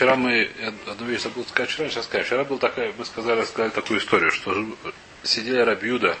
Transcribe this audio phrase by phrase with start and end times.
[0.00, 0.50] вчера мы,
[0.86, 2.24] одну вещь забыл сказать вчера, сейчас скажу.
[2.24, 4.64] Вчера был такая, мы сказали, сказали такую историю, что
[5.22, 6.16] сидели Рабиуда,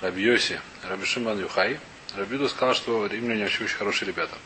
[0.00, 1.80] Рабиоси, Рабишиман Юхай.
[2.16, 4.36] Рабиуда сказал, что римляне вообще очень хорошие ребята.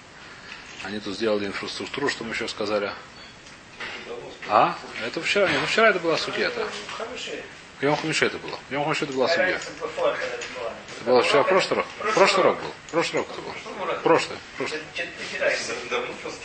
[0.85, 2.90] Они тут сделали инфраструктуру, что мы еще сказали.
[4.49, 4.75] А?
[5.04, 6.47] Это вчера, нет, ну вчера это была судья.
[6.47, 6.67] Это.
[7.83, 8.59] Йом Хамише это было.
[8.71, 9.49] Йом Хамише это была судья.
[9.51, 11.87] Это было вчера, прошлый рок.
[12.15, 12.72] Прошлый рок был.
[12.91, 13.95] Прошлый рок это был.
[14.03, 14.38] Прошлый.
[14.57, 14.81] Прошлый.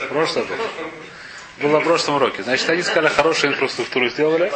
[0.09, 0.57] Прошлый был.
[1.61, 2.43] Было в прошлом уроке.
[2.43, 4.51] Значит, они сказали, хорошую инфраструктуру сделали.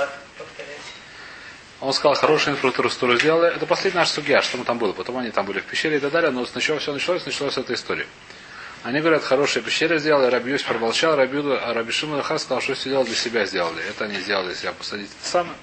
[1.80, 3.56] Он сказал, хорошую инфраструктуру сделали.
[3.56, 4.92] Это последняя наша судья, что мы там было.
[4.92, 6.30] Потом они там были в пещере и так далее.
[6.32, 8.06] Но сначала все началось, началась эта история.
[8.84, 13.16] Они говорят, хорошая пещера сделали, Рабиюсь промолчал, Рабиуду, а Рабишима Ха сказал, что сделал для
[13.16, 13.82] себя сделали.
[13.90, 15.12] Это они сделали, себя посадить.
[15.20, 15.56] Это самое.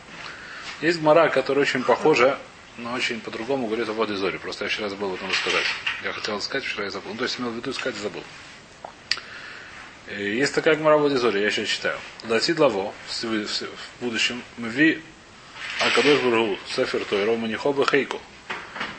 [0.82, 2.38] Есть гмара, которая очень похожа,
[2.76, 4.36] но очень по-другому говорит о воде зори.
[4.36, 5.64] Просто я вчера забыл об этом рассказать.
[6.04, 7.12] Я хотел сказать, вчера я забыл.
[7.12, 8.22] Ну, то есть имел в виду сказать, забыл.
[10.08, 11.98] Есть такая гмара в воде зори, я сейчас читаю.
[12.28, 15.02] Латид лаво в будущем мы ви
[15.80, 18.20] Акадош Бургу Сефер Тойро Манихоба Хейку.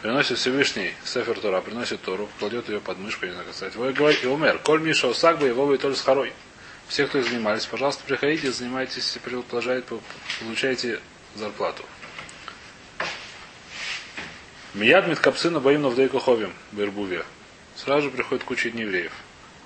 [0.01, 3.75] Приносит Всевышний Сефер Тора, приносит Тору, кладет ее под мышку, не знаю, сказать.
[3.75, 4.59] Вы говорите, умер.
[4.59, 6.33] Коль Миша Осагба, его вы только с хорой.
[6.87, 9.17] Все, кто занимались, пожалуйста, приходите, занимайтесь,
[10.39, 10.99] получаете
[11.35, 11.83] зарплату.
[14.73, 17.25] Мияд Миткапсына боим на вдейкоховим в Ирбуве.
[17.75, 19.11] Сразу же приходит куча неевреев.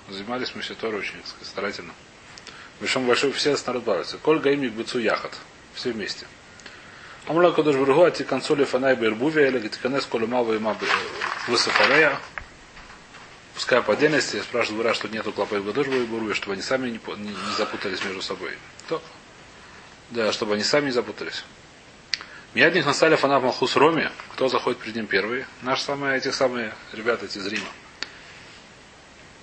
[0.08, 1.92] Занимались мы все тоже очень сказать, старательно.
[2.80, 4.18] Причем большой все народ бавится.
[4.18, 5.36] Коль гаимик быцу яхат.
[5.74, 6.26] Все вместе.
[7.26, 10.76] Амула кадош бургу ати консоли фанай бербувия или гитиканес колумава има
[11.46, 12.18] высофарея.
[13.54, 16.90] Пускай по отдельности, я спрашиваю говорят, что нету клопа и гадош бургу, чтобы они сами
[16.90, 18.56] не, не, не запутались между собой.
[18.88, 19.00] То.
[20.10, 21.44] Да, чтобы они сами не запутались.
[22.54, 24.08] Миядник насали фанав Малхус Роми.
[24.32, 25.46] Кто заходит перед ним первый?
[25.62, 27.62] Наши самые, эти самые ребята эти из.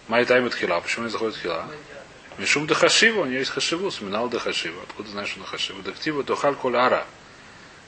[0.09, 0.81] Май таймит хила.
[0.81, 1.65] Почему они заходят в хила?
[2.37, 4.81] Мишум де хашива, у него есть хашиву, сминал де хашива.
[4.83, 5.81] Откуда знаешь, что на хашиву?
[5.83, 7.05] Дактива дохаль коляра.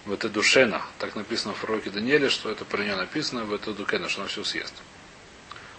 [0.06, 0.82] В это душена.
[1.00, 4.30] Так написано в пророке Даниэле, что это про нее написано, в это дукена, что она
[4.30, 4.74] все съест.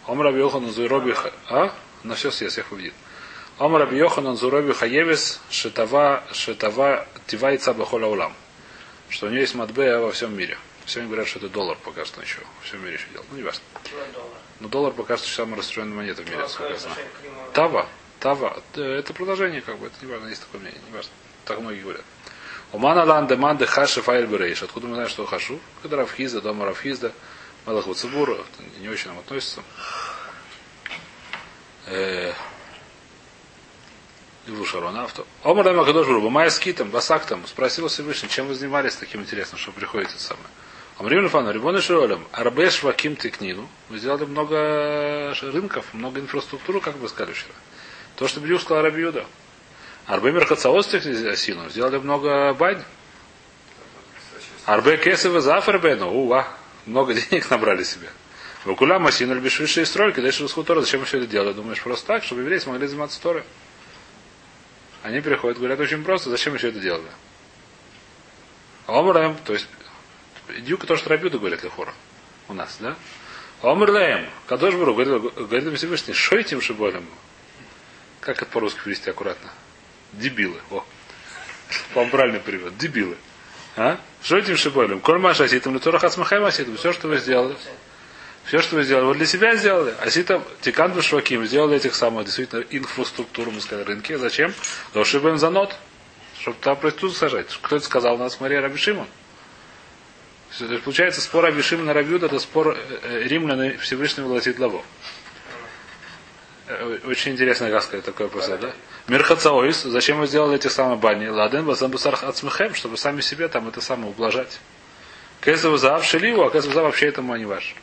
[0.06, 1.14] Ом Раби Йохан Зуроби
[1.48, 1.72] А?
[2.04, 2.94] Она все съест, я увидит.
[3.58, 8.34] Ом Раби Йохан Зуроби Хаевес Шетава Шетава Тивайца Бахола Улам
[9.12, 10.56] что у нее есть матбея во всем мире.
[10.86, 12.40] Все говорят, что это доллар пока что еще.
[12.40, 13.30] Во всем мире еще делают.
[13.30, 13.62] Ну, не важно.
[14.62, 16.96] Но доллар пока что самая распространенная монета в мире, сколько я знаю.
[17.52, 17.88] Тава.
[18.20, 18.62] Тава.
[18.76, 21.10] Это продолжение, как бы, это не важно, есть такое мнение, не важно.
[21.44, 22.04] Так многие говорят.
[22.70, 24.62] Умана ланде манде хаши файль берейш.
[24.62, 25.58] Откуда мы знаем, что хашу?
[25.82, 27.12] Когда Рафхизда, дома Рафхизда,
[27.66, 28.38] Малах Вацебура,
[28.78, 29.64] не очень нам относится.
[31.86, 32.32] Э,
[34.46, 35.26] Иву Шаронавту.
[35.42, 39.72] Омар Лема Кадош Брубу, Майя Скитом, Басактом, спросил Всевышний, чем вы занимались таким интересным, что
[39.72, 40.46] приходите самое.
[40.98, 43.68] Амрим Лефану, Рибон Шиолем, Арбеш Ваким Текнину.
[43.88, 47.54] Мы сделали много рынков, много инфраструктуры, как вы сказали вчера.
[48.16, 49.24] То, что Бедюк сказал Рабиуда.
[50.06, 52.82] Арбе Мерхацаос Осину, сделали много бань.
[54.66, 56.46] Арбе Кесова Зафербену, уа,
[56.86, 58.08] много денег набрали себе.
[58.64, 61.52] Вакуля Масину Льбишвиши и стройки, дальше Расхутора, зачем мы все это делали?
[61.52, 63.42] Думаешь, просто так, чтобы евреи смогли заниматься Торой.
[65.02, 67.08] Они приходят, говорят очень просто, зачем мы все это делали?
[68.86, 69.66] Омрем, то есть,
[70.60, 71.94] Дюка то, что Рабиуда говорит Лехора
[72.48, 72.96] у нас, да?
[73.62, 77.06] Омрлеем, Кадош Бару, говорит, говорит Всевышний, что этим шиболем?
[78.20, 79.50] Как это по-русски перевести аккуратно?
[80.12, 80.58] Дебилы.
[80.70, 80.84] О.
[81.94, 82.76] Вам правильный перевод.
[82.76, 83.16] Дебилы.
[83.76, 83.98] А?
[84.22, 85.00] Что этим шиболем?
[85.00, 86.76] Коль маша аситам, литурах ацмахай аситам.
[86.76, 87.56] Все, что вы сделали.
[88.44, 89.94] Все, что вы сделали, вы для себя сделали.
[90.00, 94.16] А сита Тикан Шваким сделали этих самых действительно инфраструктуру, мы сказали, рынки.
[94.16, 94.52] Зачем?
[94.92, 95.74] Дошибем за нот.
[96.40, 97.56] Чтобы там проститутку сажать.
[97.62, 98.16] Кто это сказал?
[98.16, 99.06] У нас Мария Рабишимон.
[100.84, 104.82] Получается, спор Абишима на Рабиуда, это спор э, э, римлян Всевышнего Латит Лаво.
[106.66, 108.72] Э, очень интересная сказать такое просто, да?
[109.08, 111.26] Мирхацаоис, зачем вы сделали эти самые бани?
[111.26, 114.60] Ладен, базамбусарх ацмехем, чтобы сами себе там это самое ублажать.
[115.40, 117.74] Кэзаву заав шеливу, а кэзаву заав вообще этому не важно.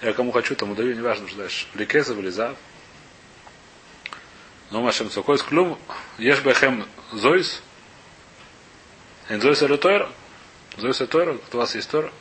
[0.00, 1.66] Я кому хочу, тому даю, неважно, что дальше.
[1.74, 2.56] Ликеза, влезав.
[4.70, 5.78] Ну, машем цукой клюм.
[6.18, 6.42] Ешь
[7.12, 7.62] зойс.
[9.28, 10.08] Энзойс это
[10.78, 11.38] это тойра.
[11.52, 12.12] У вас есть тойра.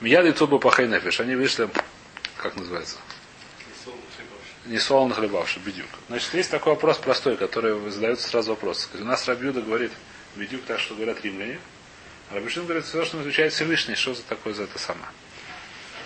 [0.00, 0.86] Мияды цубу пахай.
[0.86, 1.68] Они вышли,
[2.36, 2.96] как называется?
[4.66, 5.86] Не солоно хлебавший, бедюк.
[6.08, 8.88] Значит, есть такой вопрос простой, который задается сразу вопрос.
[8.94, 9.92] У нас Рабиуда говорит,
[10.34, 11.60] бедюк так, что говорят римляне.
[12.32, 15.06] Рабишин говорит, все, что изучает Всевышний, что за такое за это самое.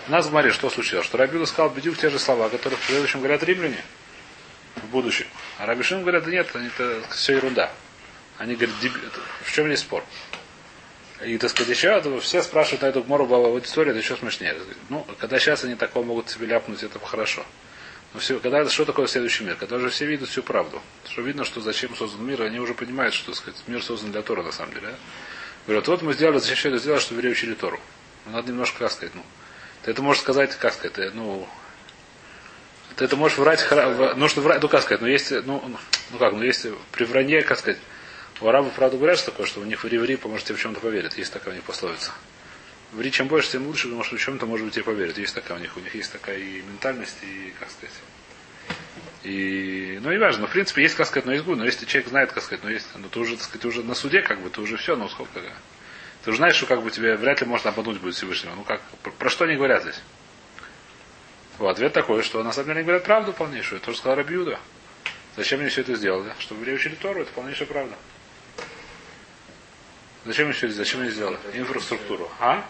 [0.07, 1.05] У нас в Маре что случилось?
[1.05, 3.83] Что Рабиуда сказал Бедюк те же слова, которые в следующем говорят римляне
[4.75, 5.25] в будущем.
[5.57, 7.71] А Рабишин говорят, да нет, это все ерунда.
[8.37, 8.75] Они говорят,
[9.43, 10.03] в чем есть спор?
[11.25, 14.55] И, так сказать, еще все спрашивают на эту гмору в аудитории, это еще смешнее.
[14.89, 17.45] Ну, когда сейчас они такого могут себе ляпнуть, это хорошо.
[18.13, 19.55] Но все, когда что такое следующий мир?
[19.55, 20.81] Когда уже все видят всю правду.
[21.07, 24.43] Что видно, что зачем создан мир, они уже понимают, что сказать, мир создан для Тора
[24.43, 24.87] на самом деле.
[24.87, 24.95] Да?
[25.67, 27.79] Говорят, вот мы сделали, зачем все это сделали, чтобы евреи учили Тору.
[28.25, 29.23] Ну, надо немножко, как сказать, ну.
[29.83, 31.47] Ты это можешь сказать, как сказать, ну,
[32.95, 33.65] ты это можешь врать,
[34.15, 35.63] ну что врать, ну как сказать, ну есть, ну,
[36.11, 37.79] ну как, ну есть при вранье, как сказать,
[38.41, 40.79] у арабов, правда, говорят что такое, что у них в евреи, может, тебе в чем-то
[40.79, 41.17] поверят.
[41.17, 42.11] Есть такая у них пословица.
[42.91, 45.17] Ври чем больше, тем лучше, потому что в чем-то, может быть, тебе поверят.
[45.17, 47.93] Есть такая у них, у них есть такая и ментальность, и, как сказать,
[49.23, 51.85] и, ну, не важно, но, в принципе, есть, как сказать, но есть гуд, но если
[51.85, 54.39] человек знает, как сказать, но есть, ну, ты уже, так сказать, уже на суде, как
[54.41, 55.39] бы, ты уже все, ну, сколько,
[56.23, 58.55] ты уже знаешь, что, как бы, тебе вряд ли можно обмануть будет Всевышнего.
[58.55, 60.01] Ну, как, про, про что они говорят здесь?
[61.59, 63.77] Вот, ответ такой, что на самом деле они говорят правду полнейшую.
[63.77, 64.59] Это тоже сказал Рабиуда.
[65.37, 66.33] Зачем они все это сделали?
[66.39, 67.95] Чтобы евреи учили Тору, это полнейшая правда.
[70.25, 71.37] Зачем это Зачем они сделали?
[71.53, 72.29] Инфраструктуру.
[72.39, 72.63] А?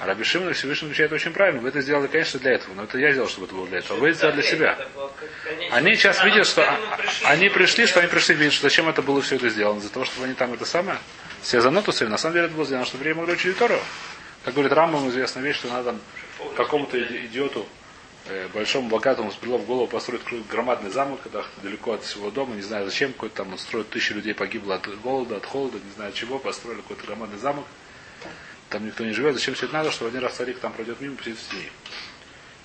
[0.00, 1.60] А Раби Шимон Всевышний отвечает очень правильно.
[1.60, 2.74] Вы это сделали, конечно, для этого.
[2.74, 3.98] Но это я сделал, чтобы это было для этого.
[3.98, 4.78] Вы это сделали для себя.
[5.72, 6.68] Они сейчас видят, что
[7.24, 9.78] они пришли, что они пришли видеть, что зачем это было все это сделано.
[9.78, 10.98] Из-за того, чтобы они там это самое,
[11.42, 12.08] все занотусами.
[12.08, 13.80] На самом деле это было сделано, чтобы евреи могли учить Тору.
[14.44, 15.96] Как говорит Рамбам, известная вещь, что надо
[16.56, 17.66] какому-то идиоту,
[18.52, 22.84] большому богатому сбрело в голову построить громадный замок, когда далеко от своего дома, не знаю
[22.84, 26.38] зачем, какой-то там он строит, тысячи людей погибло от голода, от холода, не знаю чего,
[26.38, 27.64] построили какой-то громадный замок
[28.68, 31.16] там никто не живет, зачем все это надо, что один раз царик там пройдет мимо,
[31.16, 31.70] посидит в тени.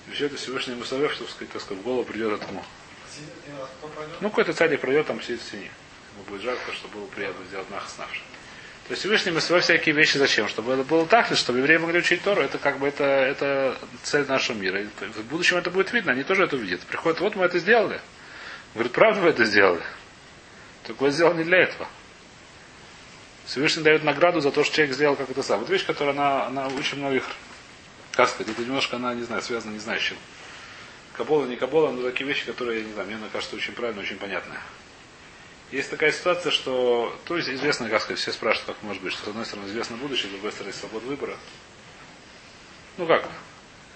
[0.08, 2.64] И все это Всевышний Мусавев, чтобы сказать, так сказать, в голову придет этому.
[4.20, 5.70] Ну, какой-то царик пройдет, там сидит в тени.
[6.14, 8.20] Ему будет жарко, чтобы было приятно сделать нахаснавши.
[8.86, 10.46] То есть Всевышний Мусавев всякие вещи зачем?
[10.46, 14.26] Чтобы это было так, чтобы евреи могли учить Тору, это как бы это, это цель
[14.26, 14.82] нашего мира.
[14.82, 16.80] И в будущем это будет видно, они тоже это увидят.
[16.80, 18.00] Приходят, вот мы это сделали.
[18.74, 19.82] Говорит, правда вы это сделали?
[20.82, 21.88] Так вы сделали не для этого.
[23.46, 25.60] Всевышний дает награду за то, что человек сделал как это сам.
[25.60, 27.24] Вот вещь, которая она, она очень многих,
[28.12, 30.18] как сказать, это немножко, она, не знаю, связана не знаю с чем.
[31.14, 34.16] Кабола, не кабола, но такие вещи, которые, я не знаю, мне кажется очень правильно, очень
[34.16, 34.58] понятные.
[35.70, 39.24] Есть такая ситуация, что, то есть известно, как сказать, все спрашивают, как может быть, что
[39.24, 41.36] с одной стороны известно будущее, с другой стороны свобода выбора.
[42.96, 43.28] Ну как?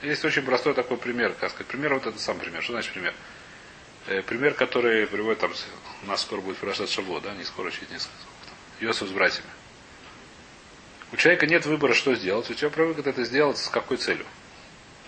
[0.02, 1.66] Есть очень простой такой пример, как сказать.
[1.66, 2.62] Пример вот это сам пример.
[2.62, 3.14] Что значит пример?
[4.06, 5.52] Э, пример, который приводит там,
[6.02, 8.16] у нас скоро будет прошедший шабло, да, не скоро, через несколько
[8.80, 9.48] Иосиф с братьями.
[11.12, 12.50] У человека нет выбора, что сделать.
[12.50, 14.26] У тебя привык это сделать с какой целью?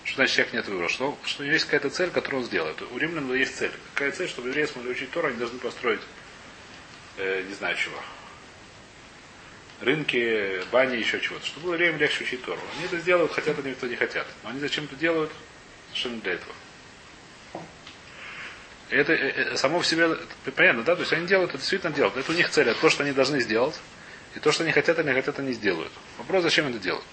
[0.04, 0.88] Что значит, человек нет выбора?
[0.88, 2.80] Что, что есть какая-то цель, которую он сделает.
[2.82, 3.72] У римлян есть цель.
[3.94, 6.00] Какая цель, чтобы евреи смогли учить Тору, они должны построить,
[7.16, 7.96] э, не знаю чего.
[9.80, 11.46] Рынки, бани, еще чего-то.
[11.46, 12.60] Чтобы было евреям легче учить Тору.
[12.76, 14.26] Они это сделают, хотят они это не хотят.
[14.42, 15.30] Но они зачем это делают?
[15.88, 16.54] Совершенно для этого.
[18.90, 20.16] Это, это э, само в себе
[20.54, 20.96] понятно, да?
[20.96, 22.16] То есть они делают, это действительно делают.
[22.16, 23.80] Это у них цель, это то, что они должны сделать.
[24.34, 25.92] И то, что они хотят, они хотят, они сделают.
[26.18, 27.04] Вопрос, зачем это делают?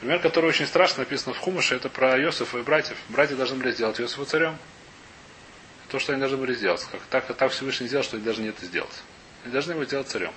[0.00, 2.96] Пример, который очень страшно написан в Хумыше, это про Иосифа и братьев.
[3.08, 4.58] Братья должны были сделать Иосифа царем.
[5.88, 6.86] То, что они должны были сделать.
[6.90, 9.02] Как, так, так Всевышний сделал, что они должны это сделать.
[9.44, 10.32] Они должны его сделать царем.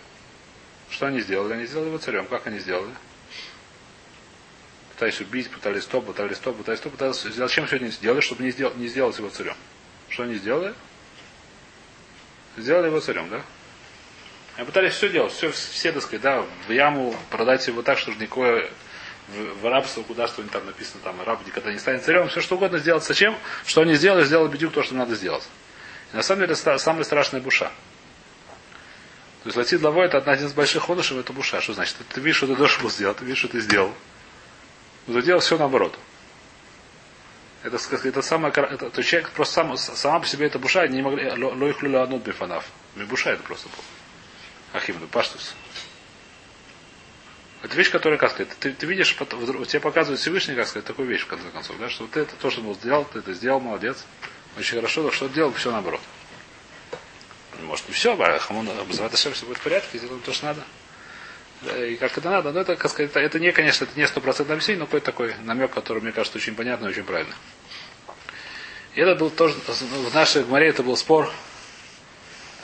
[0.90, 1.54] Что они сделали?
[1.54, 2.28] Они сделали его царем.
[2.28, 2.94] Как они сделали?
[4.94, 7.22] Пытались убить, пытались то, пытались то, пытались то, пытались...
[7.22, 9.56] Зачем все это сделали, чтобы не, сделать, не сделать его царем?
[10.10, 10.74] Что они сделали?
[12.58, 13.42] Сделали его царем, да?
[14.58, 18.18] Они пытались все делать, все, все, так сказать, да, в яму продать его так, чтобы
[18.18, 18.72] никакое
[19.28, 22.56] в, в рабство, куда что там написано, там, раб никогда не станет царем, все что
[22.56, 23.04] угодно сделать.
[23.04, 23.38] Зачем?
[23.66, 25.48] Что они сделали, сделали бедюк то, что надо сделать.
[26.12, 27.72] И на самом деле самая страшная буша.
[29.48, 31.62] То есть латит главой это один из больших ходышев, это буша.
[31.62, 31.96] Что значит?
[32.10, 33.94] Ты видишь, что ты должен был сделать, ты видишь, что ты сделал.
[35.08, 35.98] Но ты делал все наоборот.
[37.64, 41.32] Это, это самое, это, то человек просто сам, сама по себе эта буша, не могли,
[41.32, 42.66] ло их люля анут бифанав.
[42.96, 43.84] Буша это просто был.
[44.74, 45.56] Ахимду, паштус.
[47.64, 51.22] Это вещь, которая, как сказать, ты, ты видишь, тебе показывает Всевышний, как сказать, такую вещь,
[51.22, 54.04] в конце концов, да, что вот это то, что он сделал, ты это сделал, молодец,
[54.58, 56.02] очень хорошо, но что делал, все наоборот.
[57.62, 60.64] Может, не все, а хамон, все будет в порядке, сделаем то, что надо.
[61.88, 64.82] И как это надо, но это, как сказать, это, не, конечно, это не стопроцентное объяснение,
[64.82, 67.34] но какой-то такой намек, который, мне кажется, очень понятный и очень правильный.
[68.94, 71.32] И это был тоже, в нашей Гмаре это был спор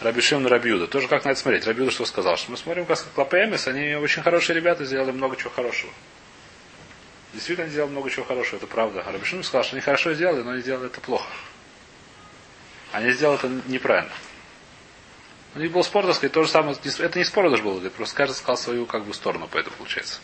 [0.01, 0.87] Рабишим на Рабиуда.
[0.87, 1.65] Тоже как на это смотреть.
[1.65, 2.37] Рабиуда что сказал?
[2.37, 5.91] Что мы смотрим, как Клапемис, они очень хорошие ребята, сделали много чего хорошего.
[7.33, 9.03] Действительно, они сделали много чего хорошего, это правда.
[9.05, 11.27] А Рабишим сказал, что они хорошо сделали, но они сделали это плохо.
[12.91, 14.11] Они сделали это неправильно.
[15.55, 16.75] У них был спор, так сказать, то же самое.
[16.99, 20.19] Это не спор даже был, просто каждый сказал свою как бы сторону, поэтому получается.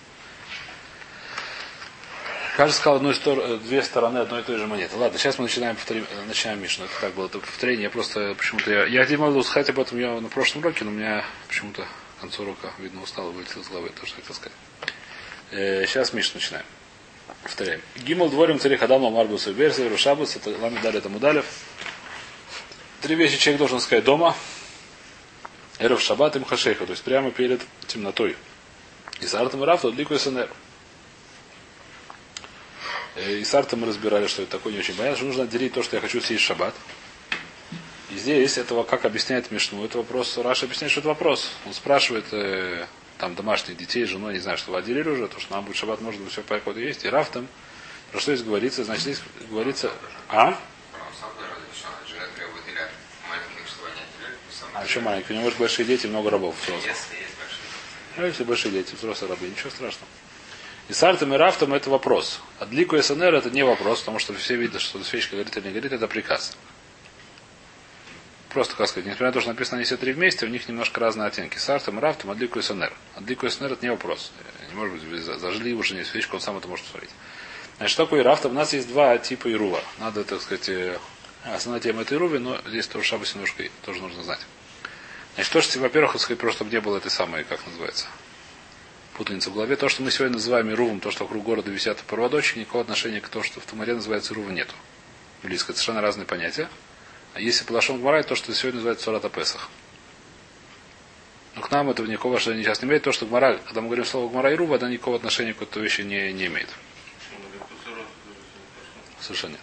[2.57, 4.97] Каждый сказал одну сторону, две стороны одной и той же монеты.
[4.97, 6.85] Ладно, сейчас мы начинаем, повторим, начинаем Мишну.
[6.85, 7.83] Это так было, это повторение.
[7.83, 10.91] Я просто почему-то я, я не могу сказать об этом я на прошлом уроке, но
[10.91, 11.83] у меня почему-то
[12.17, 14.57] к концу урока, видно, устало вылетел из головы, то, что хотел сказать.
[15.51, 16.65] Э, сейчас Мишну начинаем.
[17.43, 17.81] Повторяем.
[17.95, 21.45] Гимл дворим царих Адам Ламар Субер, Северу Шабус, это Лами дали это Мудалев.
[22.99, 24.35] Три вещи человек должен сказать дома.
[25.79, 28.35] Эров Шаббат им Хашейха, то есть прямо перед темнотой.
[29.21, 30.49] И с Артом Рафтом Лику СНР.
[33.15, 35.83] И с Артом мы разбирали, что это такое не очень понятно, что нужно отделить то,
[35.83, 36.75] что я хочу съесть шаббат.
[38.11, 41.49] И здесь этого, как объясняет Мишну, это вопрос, Раша объясняет, что это вопрос.
[41.65, 42.85] Он спрашивает, э,
[43.17, 46.01] там домашних детей, жену, не знаю, что вы отделили уже, то что нам будет шаббат,
[46.01, 47.05] может быть, все по ходу есть.
[47.05, 47.47] И Раф там,
[48.11, 49.91] про что здесь говорится, значит, здесь говорится,
[50.29, 50.57] а?
[54.81, 55.33] А что маленький?
[55.33, 56.55] У него может большие дети, много рабов.
[56.63, 56.95] Взрослых.
[58.15, 60.07] Ну, если большие дети, взрослые рабы, ничего страшного.
[60.87, 62.39] И с артом и рафтом это вопрос.
[62.59, 65.73] А длику СНР это не вопрос, потому что все видят, что свечка горит или не
[65.73, 66.55] горит, это приказ.
[68.49, 71.01] Просто, как сказать, несмотря на то, что написано они все три вместе, у них немножко
[71.01, 71.57] разные оттенки.
[71.57, 72.93] С артом и рафтом, а длику СНР.
[73.15, 74.31] А длику СНР это не вопрос.
[74.69, 77.11] Не может быть, зажили уже не свечку, он сам это может смотреть.
[77.77, 78.47] Значит, что такое рафта?
[78.47, 79.81] У нас есть два типа ирува.
[79.99, 80.97] Надо, так сказать, э,
[81.43, 84.39] основная тема это ируви, но здесь тоже шабас немножко тоже нужно знать.
[85.39, 88.07] Значит, то, что, во-первых, сказать, просто где было этой самой, как называется,
[89.13, 89.77] путаница в голове.
[89.77, 93.29] То, что мы сегодня называем Ирувом, то, что вокруг города висят проводочки, никакого отношения к
[93.29, 94.73] тому, что в Тумаре называется Ирува, нету.
[95.41, 95.71] Близко.
[95.71, 96.67] Это совершенно разные понятия.
[97.35, 99.69] А если по Лашон Гмара, то, что сегодня называется Сурата Песах.
[101.55, 103.03] Но к нам этого никакого отношения сейчас не имеет.
[103.03, 105.81] То, что Гмара, когда мы говорим слово Гмара и Рува, это никакого отношения к этой
[105.81, 106.67] вещи не, не имеет.
[109.21, 109.61] Совершенно нет.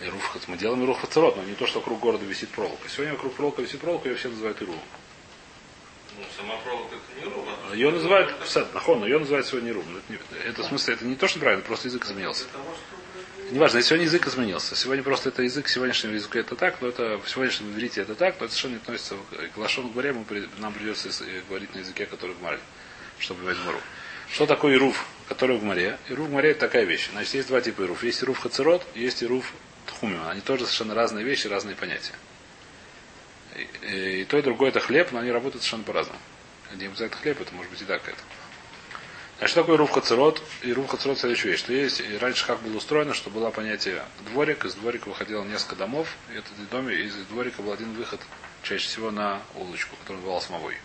[0.00, 2.88] Ируф, мы делаем Ирух Хацерот, но не то, что вокруг города висит проволока.
[2.88, 4.76] Сегодня вокруг проволока висит проволока, ее все называют Ирух.
[6.16, 8.34] Ну, сама проволока это не Ирух, а Ее называют,
[8.74, 9.84] нахон, но ее называют сегодня Ирух.
[10.08, 12.44] Это, это в смысле, это не то, что правильно, просто язык изменился.
[13.50, 14.76] Неважно, сегодня язык изменился.
[14.76, 18.36] Сегодня просто это язык сегодняшнего языка это так, но это в сегодняшнем иврите это так,
[18.38, 19.16] но это совершенно не относится
[19.54, 21.08] к Лашону мы, нам придется
[21.48, 22.60] говорить на языке, который в Маре,
[23.18, 23.80] чтобы понимать Мару.
[24.30, 25.98] Что такое Ируф, который в море?
[26.08, 27.10] Ируф в море это такая вещь.
[27.12, 28.02] Значит, есть два типа Ируф.
[28.02, 29.52] Есть Ируф Хацерот, есть Ируф
[29.86, 30.30] Тхумима.
[30.30, 32.14] Они тоже совершенно разные вещи, разные понятия.
[33.56, 36.20] И, и, и то, и другое это хлеб, но они работают совершенно по-разному.
[36.74, 38.18] Не обязательно хлеб, это может быть и так это.
[39.38, 40.42] Значит, что такое руф хацерот?
[40.62, 41.60] И руф хацерот следующая вещь.
[41.60, 45.76] Что есть, и раньше как было устроено, что было понятие дворик, из дворика выходило несколько
[45.76, 48.20] домов, и этот доме из дворика был один выход,
[48.62, 50.76] чаще всего на улочку, которая называлась Мовой.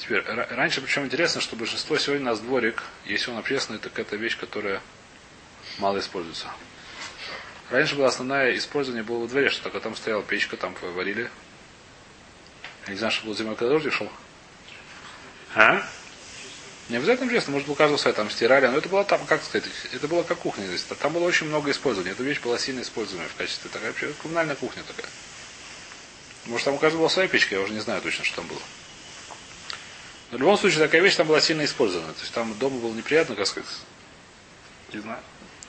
[0.00, 4.16] Теперь, раньше, причем интересно, что большинство сегодня у нас дворик, если он общественный, так это
[4.16, 4.80] вещь, которая
[5.78, 6.46] мало используется.
[7.68, 11.30] Раньше было основное использование было во дворе, что только там стояла печка, там варили.
[12.86, 14.10] Я не знаю, что было зимой, когда дождь шел.
[15.54, 15.86] А?
[16.88, 19.68] Не обязательно общественно, может, у каждого своя там стирали, но это было там, как сказать,
[19.92, 20.82] это было как кухня здесь.
[20.82, 22.12] Там было очень много использования.
[22.12, 25.10] Эта вещь была сильно используемая в качестве такая вообще коммунальная кухня такая.
[26.46, 28.60] Может, там у каждого была своя печка, я уже не знаю точно, что там было.
[30.30, 32.12] Но в любом случае такая вещь там была сильно использована.
[32.12, 33.68] То есть там дома было неприятно, как сказать.
[34.92, 35.20] Не знаю.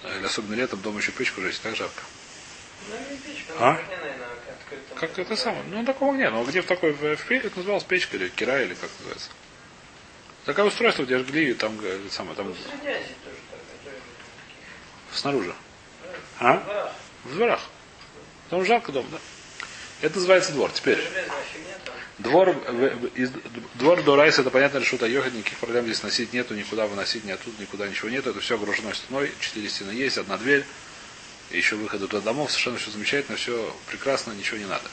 [0.04, 2.02] Или особенно летом дома еще печку жечь, так жарко.
[2.90, 3.72] Ну, не печка, А?
[3.74, 4.28] огня, наверное.
[4.96, 5.64] Как это самое?
[5.68, 6.32] Ну, такого нет.
[6.32, 9.30] Но где в такой, в, в это называлось печка или кира, или как называется.
[10.46, 12.56] Такое устройство, где жгли, там, э, самое, там, Ну,
[15.14, 15.54] снаружи.
[16.40, 16.58] в А?
[16.58, 16.92] дворах.
[17.26, 17.62] В дворах.
[18.50, 19.20] Там жарко дома, да.
[20.02, 20.72] Это называется двор.
[20.72, 21.00] Теперь.
[22.18, 22.50] Двор,
[23.16, 23.32] из,
[23.76, 27.32] двор до Райса, это понятно, решут ехать, никаких проблем здесь носить нету, никуда выносить, ни
[27.32, 28.30] оттуда, никуда ничего нету.
[28.30, 30.64] Это все огражено стеной, четыре стены есть, одна дверь,
[31.50, 34.84] еще выходы до домов, совершенно все замечательно, все прекрасно, ничего не надо.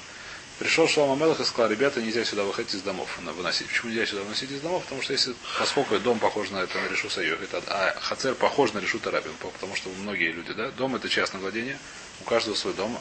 [0.59, 3.69] Пришел Шлома Мелах и сказал, ребята, нельзя сюда выходить из домов, выносить.
[3.69, 4.83] Почему нельзя сюда выносить из домов?
[4.85, 8.79] Потому что если, поскольку дом похож на это, на Решу Сайохит, а Хацер похож на
[8.79, 11.79] Решу Тарабин, потому что многие люди, да, дом это частное владение,
[12.23, 12.99] у каждого свой дом.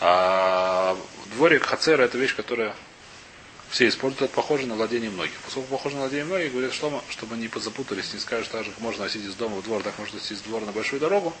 [0.00, 0.96] А
[1.34, 2.74] дворик Хацер это вещь, которая
[3.70, 5.38] все используют, это похоже на владение многих.
[5.44, 8.80] Поскольку похоже на владение многих, говорят, что чтобы не запутались, не скажешь, так же как
[8.80, 11.34] можно носить из дома в двор, так можно носить из двора на большую дорогу.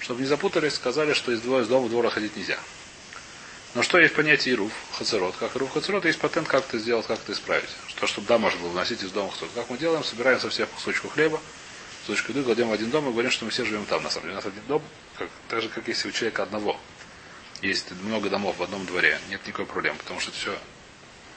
[0.00, 2.58] Чтобы не запутались, сказали, что из двора, из дома в двора ходить нельзя.
[3.74, 5.34] Но что есть понятие Ируф, Хацерот?
[5.38, 7.70] Как Ируф Хацерот, есть патент, как это сделать, как это исправить.
[7.88, 9.52] Что, чтобы да, можно было вносить из дома Хацерот.
[9.54, 10.02] Как мы делаем?
[10.04, 11.40] Собираем со всех кусочков хлеба,
[12.00, 14.02] кусочек еды, кладем в один дом и говорим, что мы все живем там.
[14.02, 14.82] На самом деле, у нас один дом,
[15.16, 16.78] как, так же, как если у человека одного.
[17.62, 20.58] Есть много домов в одном дворе, нет никакой проблемы, потому что это все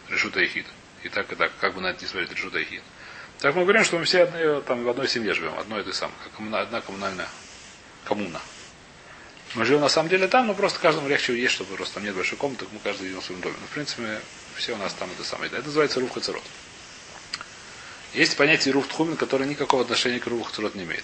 [0.10, 0.66] решута и хит.
[1.04, 2.82] И так, и так, как бы на это не смотреть, решута и хит.
[3.40, 6.16] Так мы говорим, что мы все одни, там, в одной семье живем, одной этой самой,
[6.24, 7.30] как одна коммунальная
[8.06, 8.42] коммуна.
[9.54, 12.16] Мы живем на самом деле там, но просто каждому легче есть, чтобы просто там нет
[12.16, 13.56] большой комнаты, мы каждый живем в своем доме.
[13.62, 14.20] Но в принципе
[14.56, 15.52] все у нас там это самое.
[15.52, 16.44] Это называется рух хацерот.
[18.14, 19.18] Есть понятие рух тхумин,
[19.48, 21.04] никакого отношения к рух не имеет.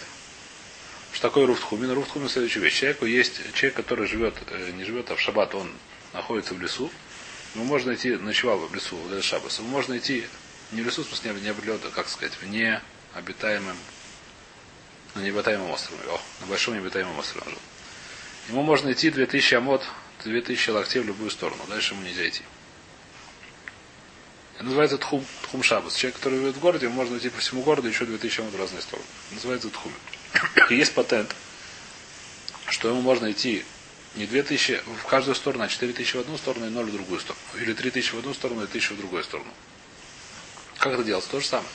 [1.22, 1.92] Что такое руф тхумин?
[1.92, 2.80] Руф тхумин следующая вещь.
[2.80, 5.72] Человеку есть человек, который живет, э, не живет, а в шаббат он
[6.14, 6.90] находится в лесу.
[7.54, 9.60] Ему можно идти, ночевал в лесу, в этот шаббас.
[9.60, 10.26] Ему можно идти
[10.72, 13.78] не в лесу, в смысле не в лед, а как сказать, в необитаемом
[15.14, 16.02] на необитаемом острове.
[16.08, 17.62] О, на большом необитаемом острове он жил.
[18.50, 19.86] Ему можно идти 2000 амод,
[20.24, 21.62] 2000 локтей в любую сторону.
[21.70, 22.42] Дальше ему нельзя идти.
[24.56, 25.96] Это называется тхум, тхум шабас.
[25.98, 28.60] Человек, который живет в городе, ему можно идти по всему городу еще 2000 амод в
[28.60, 29.06] разные стороны.
[29.30, 29.94] Называется тхум.
[30.70, 31.36] Есть патент,
[32.70, 33.66] что ему можно идти
[34.16, 37.42] не 2000 в каждую сторону, а 4000 в одну сторону и 0 в другую сторону.
[37.56, 39.50] Или 3000 в одну сторону и 1000 в другую сторону.
[40.78, 41.30] Как это делается?
[41.30, 41.70] То же самое.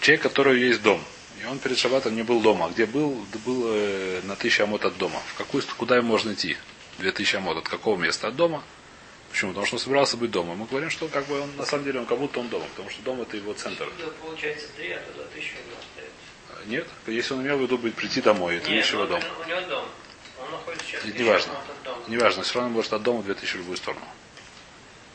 [0.00, 1.02] Человек, который есть дом,
[1.42, 2.66] и он перед шабатом не был дома.
[2.66, 3.24] А где был?
[3.44, 5.20] Был э, на 1000 амот от дома.
[5.34, 6.56] В какую, куда ему можно идти?
[6.98, 7.58] 2000 амот.
[7.58, 8.28] От какого места?
[8.28, 8.62] От дома.
[9.30, 9.50] Почему?
[9.50, 10.54] Потому что он собирался быть дома.
[10.54, 12.90] Мы говорим, что как бы он, на самом деле он как будто он дома, потому
[12.90, 13.88] что дом это его центр.
[14.22, 15.95] Получается три, а него остается.
[16.66, 19.22] Нет, если он имел в виду прийти домой, это нечего он- дом.
[19.44, 19.84] У него дом.
[20.44, 21.52] Он находится сейчас Это неважно.
[21.84, 21.98] дома.
[22.08, 24.04] Неважно, все равно может от дома 2000 в любую сторону.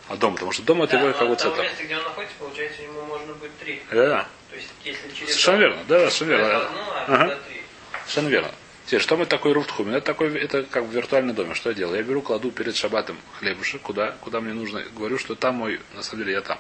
[0.08, 1.62] От дома, потому что дом это Да, его но как бы центр.
[1.62, 3.82] места, где он находится, получается, ему можно быть три.
[3.92, 4.28] Да, да.
[4.50, 5.30] То есть, если через...
[5.30, 6.66] Совершенно дом- верно, да, совершенно верно.
[6.66, 7.40] одну, а Ага.
[7.48, 7.62] три.
[8.06, 8.52] Совершенно верно.
[8.88, 9.94] Теперь, что мы такой руфтхумин?
[9.96, 11.54] Это такой, это как в виртуальном доме.
[11.54, 11.98] Что я делаю?
[11.98, 14.82] Я беру, кладу перед шабатом хлебушек, куда, куда мне нужно.
[14.96, 16.58] Говорю, что там мой, на самом деле я там.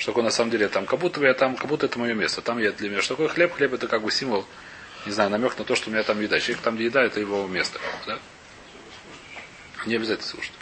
[0.00, 0.86] Что такое на самом деле там?
[0.86, 2.40] Как будто бы я там, как будто это мое место.
[2.40, 3.02] Там я для меня.
[3.02, 3.52] Что такое хлеб?
[3.52, 4.46] Хлеб это как бы символ,
[5.04, 6.40] не знаю, намек на то, что у меня там еда.
[6.40, 7.78] Человек там где еда, это его место.
[8.06, 8.18] Да?
[9.84, 10.54] Не обязательно слушать.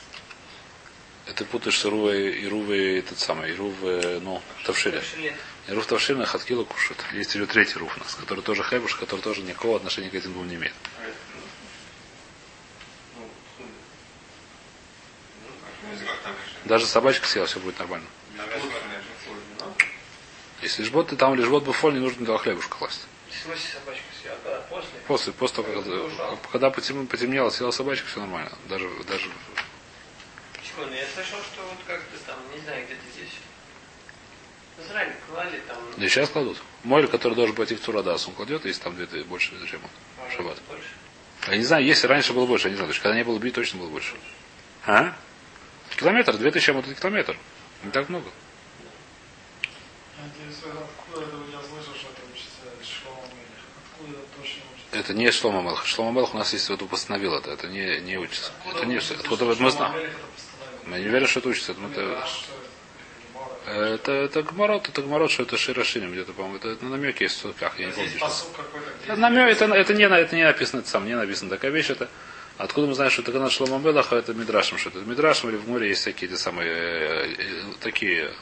[1.27, 5.03] Это путаешь с Ирувой, Ирувой, этот самый, Ирувы, ну, Тавшиля.
[5.03, 5.35] Шилин.
[5.69, 6.99] Руф Тавшина Хаткила кушает.
[7.13, 10.33] Есть еще третий руф у нас, который тоже хлебуш, который тоже никакого отношения к этим
[10.33, 10.75] двум не имеет.
[13.15, 13.23] Ну,
[13.57, 13.69] хули.
[15.45, 16.69] Ну, ну, решили?
[16.69, 18.07] Даже собачка съела, все будет нормально.
[20.69, 20.73] Ну.
[20.73, 23.07] Если жбот, там лежбот буфоль, не нужно туда хлебушка класть.
[24.69, 24.93] После?
[25.07, 28.53] После, после того, как, когда потем- потемнело, съела собачка, все нормально.
[28.69, 29.31] Даже, даже
[30.63, 33.33] Секунду, я слышал, что вот как-то там, не знаю, где-то здесь.
[34.77, 35.77] В Израиле клали там...
[35.97, 36.59] да и сейчас кладут.
[36.85, 39.91] Мойль, который должен пойти в Турадас, он кладет, если там где-то больше, чем он.
[40.23, 40.59] может, Шаббат.
[41.49, 42.89] Я не знаю, если раньше было больше, я не знаю.
[42.89, 44.15] То есть, когда не было бит, точно было больше.
[44.87, 45.15] А?
[45.97, 47.37] Километр, 2000 вот это километр.
[47.83, 48.31] Не так много.
[50.67, 53.65] Откуда это я слышал, что это учится Шлома Мелех?
[53.93, 54.99] Откуда это точно учится?
[54.99, 55.87] Это не Шлома Мелх.
[55.87, 57.51] Шлома Мелх у нас есть вот постановил это.
[57.51, 58.53] Это не, не учится.
[58.71, 59.15] Это не все.
[59.15, 59.95] Откуда вот мы знаем.
[60.87, 61.73] Мы не верим, что это учится.
[61.73, 62.25] Это,
[63.67, 64.13] А это, это?
[64.13, 66.57] это, гморот, это гморот, что это Широшиним где-то, по-моему.
[66.57, 68.11] Это, это на намеке есть в судках, я не помню.
[68.19, 69.17] Что.
[69.17, 71.91] намек, это, это, не, на- это не написано, это сам, не написано такая вещь.
[71.91, 72.09] Это,
[72.57, 75.69] откуда мы знаем, что это канал Шлома Мелаха, это Мидрашем, что это Мидрашем или в
[75.69, 78.33] море есть всякие эти самые, э, э, такие агад-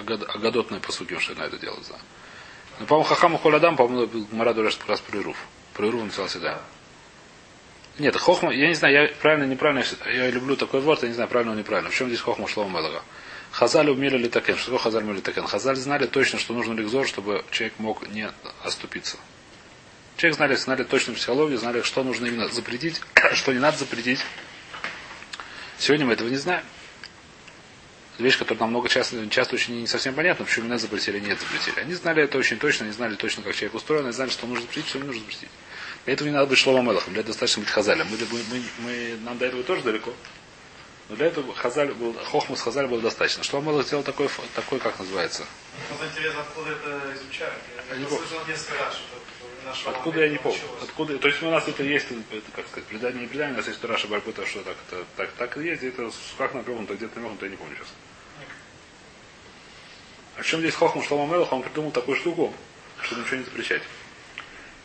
[0.00, 1.96] агадотные посуки, что на это делать, да.
[2.78, 5.36] Но, по-моему, Хахаму Холядам, по-моему, говорит, что как раз про Ируф.
[5.74, 6.60] Про Ируф написал всегда.
[7.98, 11.28] Нет, Хохма, я не знаю, я правильно, неправильно, я люблю такой ворд, я не знаю,
[11.28, 11.90] правильно или неправильно.
[11.90, 13.02] В чем здесь Хохма Шлома Мелаха?
[13.50, 14.56] Хазаль умели ли такен?
[14.56, 15.46] Что такое Хазаль умели такен?
[15.46, 18.30] Хазаль знали точно, что нужно ликзор, чтобы человек мог не
[18.64, 19.18] оступиться.
[20.16, 23.00] Человек знали, знали точную психологию, знали, что нужно именно запретить,
[23.34, 24.20] что не надо запретить.
[25.78, 26.64] Сегодня мы этого не знаем.
[28.20, 31.40] Это вещь, которая нам много часто, часто очень не совсем понятна, почему именно запретили, нет
[31.40, 31.80] запретили.
[31.80, 34.60] Они знали это очень точно, они знали точно, как человек устроен, они знали, что нужно
[34.66, 35.48] запретить, что не нужно запретить.
[36.04, 38.06] Для этого не надо быть шломом Мелахом, для этого достаточно быть хазалем.
[38.10, 40.12] Мы, мы, мы, мы- нам до этого тоже далеко.
[41.08, 43.42] Но для этого хазаль был, хохмус хазаль было достаточно.
[43.42, 45.46] Шлом Мелах сделал такой, такой, как называется.
[45.88, 47.54] Вот интересно, откуда это изучают.
[47.90, 50.58] Я, не слышал несколько раз, что Откуда я не помню.
[50.82, 53.66] Откуда, то есть у нас это есть, это, как сказать, предание не предание, у нас
[53.66, 57.46] есть Раша Барбута, что так, это, так, так и есть, это как напрягнуто, где-то намекнуто,
[57.46, 57.88] я не помню сейчас.
[60.40, 62.54] А в чем здесь Хохма Шлома Мелах, он придумал такую штуку,
[63.02, 63.82] чтобы ничего не запрещать.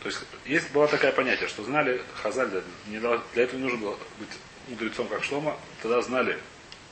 [0.01, 2.49] То есть, есть была такая понятие, что знали Хазаль,
[2.87, 4.27] дал- для этого не нужно было быть
[4.67, 6.37] мудрецом, как Шлома, тогда знали,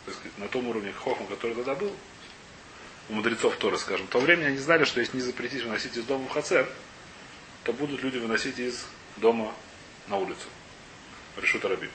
[0.06, 1.94] так сказать, на том уровне Хохма, который тогда был,
[3.10, 6.06] у мудрецов Тора, скажем, в то время они знали, что если не запретить выносить из
[6.06, 6.66] дома в Хацер,
[7.66, 8.86] то будут люди выносить из
[9.18, 9.54] дома
[10.08, 10.48] на улицу.
[11.36, 11.90] Решут Араби.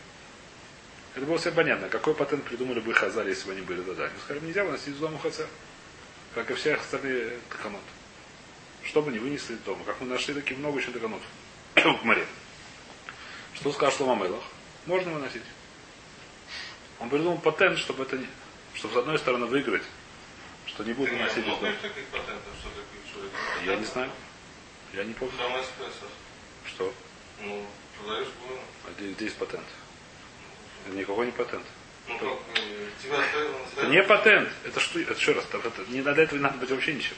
[1.14, 1.88] Это было все понятно.
[1.88, 4.04] Какой патент придумали бы Хазаль, если бы они были тогда?
[4.04, 5.46] Они сказали, нельзя выносить из дома Хацер.
[6.38, 7.82] Как и все остальные таханот.
[8.84, 9.82] Что бы не вынесли из дома.
[9.84, 11.20] Как мы нашли таких много еще таханот
[11.74, 12.24] в море.
[13.54, 14.44] Что сказал Шлома Мелах?
[14.86, 15.42] Можно выносить.
[17.00, 18.28] Он придумал патент, чтобы это не...
[18.74, 19.82] Чтобы с одной стороны выиграть,
[20.66, 21.74] что не будут выносить из дома.
[23.64, 24.10] Я не знаю.
[24.92, 25.34] Я не помню.
[26.66, 26.94] Что?
[27.42, 27.66] Ну,
[28.00, 28.60] продаешь гуну.
[28.86, 29.66] А патент?
[30.86, 31.66] Это никакой не патент.
[33.76, 34.48] Это не патент.
[34.64, 34.98] Это что?
[35.00, 35.44] Это еще раз.
[35.52, 37.14] Это, это- не надо этого не надо быть вообще ничем.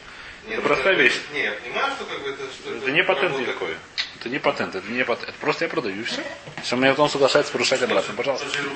[0.46, 1.18] Нет, это простая бы- вещь.
[1.32, 2.42] Не, я понимаю, что как бы это...
[2.52, 3.76] Что Это не патент никакой.
[4.18, 4.74] Это не патент.
[4.74, 5.28] Это не патент.
[5.28, 6.22] Это просто я продаю все.
[6.58, 8.46] Если он меня потом соглашается порушать обратно, пожалуйста.
[8.46, 8.72] Это ру-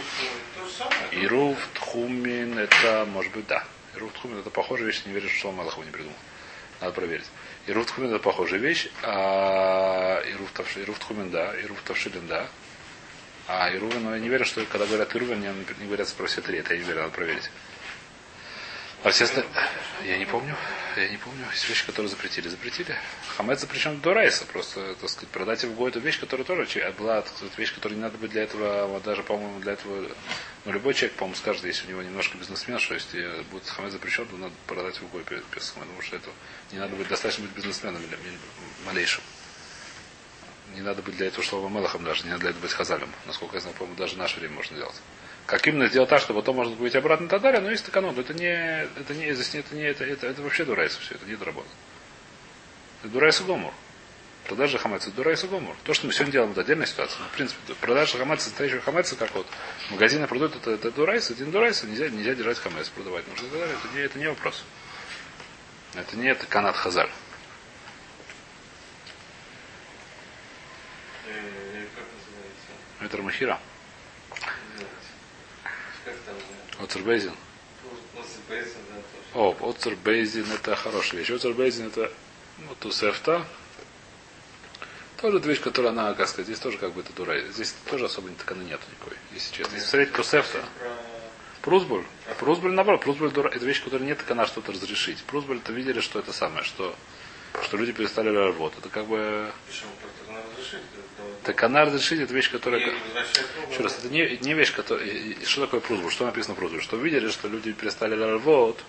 [1.13, 1.21] ну.
[1.23, 3.65] Ирув, Тхумин, это может быть да.
[3.97, 6.17] Ирув, Тхумин, это похожая вещь, не веришь, что Малахов не придумал.
[6.81, 7.27] Надо проверить.
[7.67, 12.47] Ируф Тхумин это похожая вещь, а Ируф Тхумин да, Ируф Тавшилин да.
[13.47, 16.41] А Ирувин, ну я не верю, что когда говорят Ирувин, не, не говорят про все
[16.41, 16.59] три.
[16.59, 17.51] Это я не верю, надо проверить.
[19.05, 19.53] А все остальные...
[20.07, 20.57] Я не помню.
[20.97, 21.45] Я не помню.
[21.53, 22.49] Есть вещи, которые запретили.
[22.49, 22.97] Запретили.
[23.37, 24.47] Хамед запрещен до райса.
[24.47, 26.67] Просто, так сказать, продать его гой, это вещь, которая тоже
[26.99, 30.09] была, так сказать, вещь, которая не надо быть для этого, вот даже, по-моему, для этого,
[30.65, 34.27] ну, любой человек, по-моему, скажет, если у него немножко бизнесмен, что если будет хамед запрещен,
[34.27, 35.87] то надо продать его гой без хамед.
[35.89, 36.31] Потому что это
[36.73, 38.19] не надо быть, достаточно быть бизнесменом или
[38.87, 39.23] малейшим.
[40.75, 43.11] Не надо быть для этого слова Мелахом даже, не надо для этого быть хазалем.
[43.27, 44.97] Насколько я знаю, по-моему, даже в наше время можно делать.
[45.47, 48.19] Как именно сделать так, чтобы потом можно купить обратно и но есть таканон.
[48.19, 51.27] Это не, это не, здесь не- это не, это, это, это вообще дурайса все, это
[51.27, 51.75] не доработано.
[53.03, 53.73] Это дурайса гомор.
[54.47, 55.75] Продажа это дурайса гомор.
[55.85, 57.19] То, что мы сегодня делаем, это отдельная ситуация.
[57.21, 59.47] Но, в принципе, продажа хамеца, настоящего хамеца, как вот
[59.91, 63.25] магазины продают, это, это дурайса, это не дурайса, нельзя, нельзя держать хамец, продавать.
[63.25, 64.65] Потому что это, не, это не вопрос.
[65.95, 67.09] Это не это канат хазар.
[71.35, 73.15] Э, Как называется?
[73.15, 73.61] Это махира.
[74.31, 74.89] Не знаю.
[76.05, 76.35] Как там?
[76.79, 76.85] да?
[76.85, 77.35] Оцербейзин.
[78.15, 79.61] После Бейса, да, тоже.
[79.61, 81.31] О, Оцербейзин это хорошая вещь.
[81.31, 82.13] Оцербейзин это
[82.59, 83.45] ну, тусефта.
[85.21, 87.41] Тоже это вещь, которая она, как сказать, здесь тоже как бы это дура.
[87.49, 89.75] Здесь тоже особо не такая нету никакой, если честно.
[89.75, 90.59] Если смотреть тусефта.
[90.79, 90.91] Про...
[91.63, 92.05] Прусбуль.
[92.39, 93.01] Прусбуль наоборот.
[93.01, 93.49] Прусбуль дура.
[93.49, 95.23] Это вещь, которая нет, так она что-то разрешить.
[95.25, 96.95] Прусбуль это видели, что это самое, что,
[97.63, 98.81] что люди перестали работать.
[98.81, 99.51] Это как бы...
[99.67, 99.91] Почему?
[101.45, 102.81] Так она разрешить, это вещь, которая...
[103.71, 105.07] Еще раз, это не, не вещь, которая...
[105.45, 106.11] Что такое прузбу?
[106.11, 106.81] Что написано в прузбу?
[106.81, 108.83] Что видели, что люди перестали лярвот,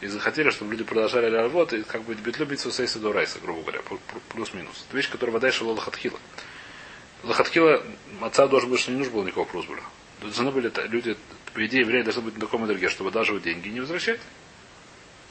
[0.00, 3.62] и захотели, чтобы люди продолжали лярвот, и как бы бит любит сейса до райса, грубо
[3.62, 4.84] говоря, пл- пл- плюс-минус.
[4.86, 6.18] Это вещь, которая вода шла лохатхила.
[7.24, 7.82] Лохатхила,
[8.20, 9.82] отца должен быть, что не нужно было никакого прузбуля.
[10.20, 11.16] Должны были люди,
[11.52, 14.20] по идее, евреи должны быть на таком энергии, чтобы одалживать деньги не возвращать.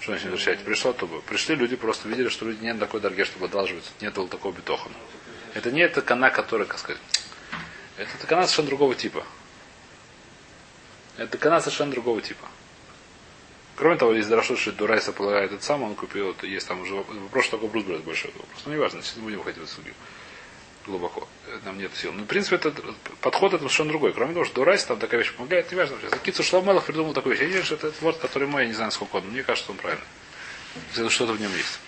[0.08, 0.63] Что значит возвращать?
[0.63, 1.22] Пришло то бы.
[1.22, 3.84] Пришли люди, просто видели, что люди не на такой дороге, чтобы одалживать.
[4.00, 4.89] Нет было такого битоха.
[5.54, 7.02] Это не эта кана, которая, как сказать,
[7.98, 9.26] это такана совершенно другого типа.
[11.17, 12.48] Это такана совершенно другого типа.
[13.76, 16.93] Кроме того, есть Дарашут, что Дурайса полагает этот сам, он купил, это есть там уже
[16.93, 18.62] вопрос, что такое Брусбред большой это вопрос.
[18.65, 19.72] Ну, неважно, сейчас не будем уходить в эту
[20.88, 21.28] глубоко.
[21.65, 22.12] Нам нет сил.
[22.13, 22.73] Но, в принципе, это,
[23.21, 24.13] подход это совершенно другой.
[24.13, 25.97] Кроме того, что Дурайса там такая вещь помогает, неважно.
[26.02, 27.41] Сейчас Кицу Шломелов придумал такую вещь.
[27.41, 29.26] Я не верю, что это этот ворд, который мой, я не знаю, сколько он.
[29.28, 30.06] Мне кажется, он правильный.
[31.10, 31.80] Что-то в нем есть.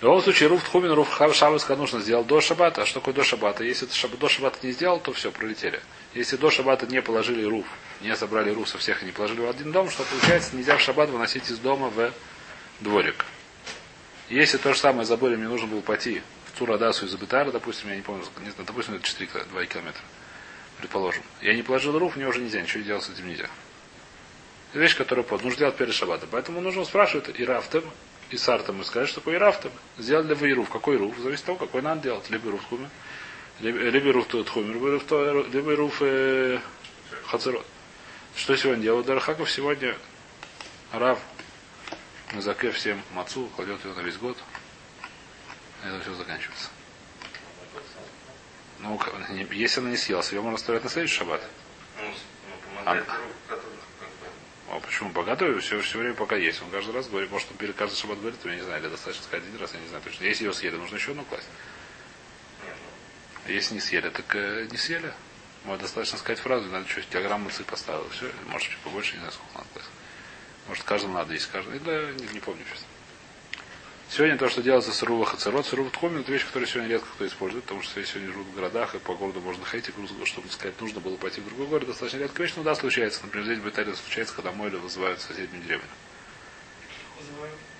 [0.00, 2.82] В любом случае, Руф Тхумин, Руф Хав Шабас, как нужно сделал до Шабата.
[2.82, 3.62] А что такое до Шабата?
[3.62, 5.80] Если шаб- до Шабата не сделал, то все, пролетели.
[6.14, 7.66] Если до Шабата не положили Руф,
[8.00, 10.80] не собрали Руф со всех и не положили в один дом, что получается, нельзя в
[10.80, 12.12] Шаббат выносить из дома в
[12.80, 13.24] дворик.
[14.28, 16.22] Если то же самое забыли, мне нужно было пойти
[16.56, 20.02] Цурадасу из Абитара, допустим, я не помню, не знаю, допустим, это 4 кило- 2 километра,
[20.78, 21.22] предположим.
[21.40, 23.48] Я не положил руф, мне уже нельзя, ничего делать с этим нельзя.
[24.70, 25.42] Это вещь, которая под.
[25.42, 26.28] Нужно делать перед шаббатом.
[26.32, 27.84] Поэтому нужно спрашивать и рафтем,
[28.30, 29.70] и сартом, и сказать, что такое и рафтем.
[29.98, 30.70] Сделать ли вы руф.
[30.70, 31.14] Какой руф?
[31.18, 32.30] Зависит от того, какой надо делать.
[32.30, 32.88] Либо руф хуме,
[33.60, 36.58] либо, руф тут хуме, либо руф, то- либо руф э,
[37.26, 37.66] хацерот.
[38.34, 39.06] Что сегодня делают?
[39.06, 39.94] Дархаков сегодня
[40.90, 41.18] Рав
[42.32, 44.38] на заке всем мацу, кладет его на весь год.
[45.84, 46.68] Это все заканчивается.
[48.78, 49.00] Ну,
[49.50, 51.42] если она не съелась, ее можно оставлять на следующий шаббат.
[51.98, 53.12] Ну, ну, как бы...
[54.70, 55.10] А почему?
[55.10, 56.62] Богатый все, все время пока есть.
[56.62, 59.24] Он каждый раз говорит, может, он перед каждый шаббат говорит, я не знаю, или достаточно
[59.24, 60.24] сказать один раз, я не знаю точно.
[60.24, 61.48] Если ее съели, нужно еще одну класть.
[63.44, 65.12] А Если не съели, так э, не съели.
[65.64, 68.08] Может, достаточно сказать фразу, надо что, килограмм мыцы поставил.
[68.10, 69.90] Все, может, чуть побольше, не знаю, сколько надо класть.
[70.68, 71.78] Может, каждому надо есть, каждому.
[71.80, 72.86] Да, не, не помню, честно.
[74.14, 77.08] Сегодня то, что делается с Рува Хацерот, с Рува Тхомин, это вещь, которую сегодня редко
[77.14, 79.92] кто использует, потому что все сегодня живут в городах, и по городу можно ходить, и
[79.92, 83.22] груз- чтобы сказать, нужно было пойти в другой город, достаточно редко вещь, но да, случается.
[83.22, 85.86] Например, здесь в Италии случается, когда Мойля вызывают в соседнюю деревню.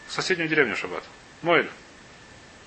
[0.07, 1.05] В соседнюю деревню шаббат.
[1.43, 1.69] Мойль.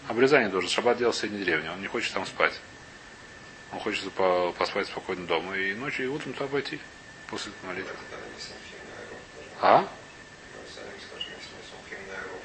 [0.08, 0.69] Обрезание должен.
[0.69, 1.71] Шаббат делал в соседней деревне.
[1.71, 2.54] Он не хочет там спать.
[3.71, 5.58] Он хочет по- поспать спокойно дома.
[5.58, 6.80] И ночью, и утром туда пойти.
[7.28, 7.95] После молитвы.
[9.60, 9.80] А?
[9.80, 9.88] Мы
[10.71, 12.41] сами скажем, если не сумхим на Айров,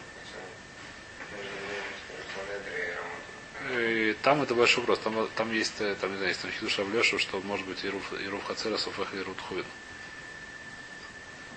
[1.33, 3.31] между ними, скажем, Манедри и Рамату.
[3.73, 4.99] И там это большой вопрос.
[5.01, 7.89] Там, там есть, э, там, не знаю, есть там Хидуша Лешу, что может быть и
[7.89, 9.65] Руф, и Руф Хацера, Суфах и Рут Хувин.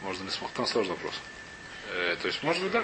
[0.04, 0.52] Можно ли смог?
[0.52, 1.16] Там сложный вопрос.
[1.92, 2.84] Э, то есть, может быть, да?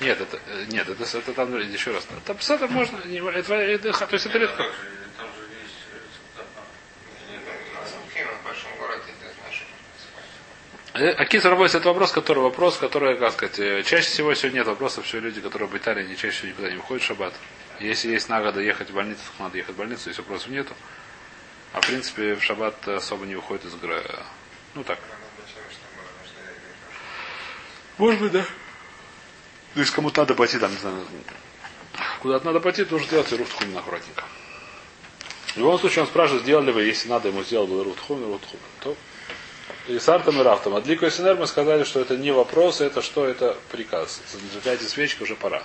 [0.00, 2.06] Нет, это, э, нет, это, это там, еще раз.
[2.24, 4.56] Там это можно, не- это, это, то есть это редко.
[4.62, 4.78] Там же,
[5.16, 5.80] там же есть...
[6.38, 9.64] э, не знаю, На Сумхим, в большом городе, ты знаешь,
[10.94, 14.68] Э, Акис работает это вопрос, который вопрос, который, как сказать, э, чаще всего сегодня нет
[14.68, 17.34] вопросов, все люди, которые в Италии, они чаще всего никуда не выходят в шаббат.
[17.80, 20.72] Если есть нагода ехать в больницу, то надо ехать в больницу, если вопросов нету.
[21.72, 24.04] А в принципе в шаббат особо не выходит из игры.
[24.76, 25.00] Ну так.
[27.98, 28.44] Может быть, да.
[29.74, 31.04] Ну, если кому-то надо пойти, там, не знаю,
[32.20, 34.22] куда-то надо пойти, то нужно делать и руфтхумин аккуратненько.
[35.46, 38.62] В любом случае он спрашивает, сделали вы, если надо ему сделать было руфтхумин, руфтхумин.
[38.80, 38.96] То
[39.88, 40.74] и с артом и рафтом.
[40.76, 44.20] А для Койсенер мы сказали, что это не вопрос, это что, это приказ.
[44.32, 45.62] Зажигайте свечки, уже пора.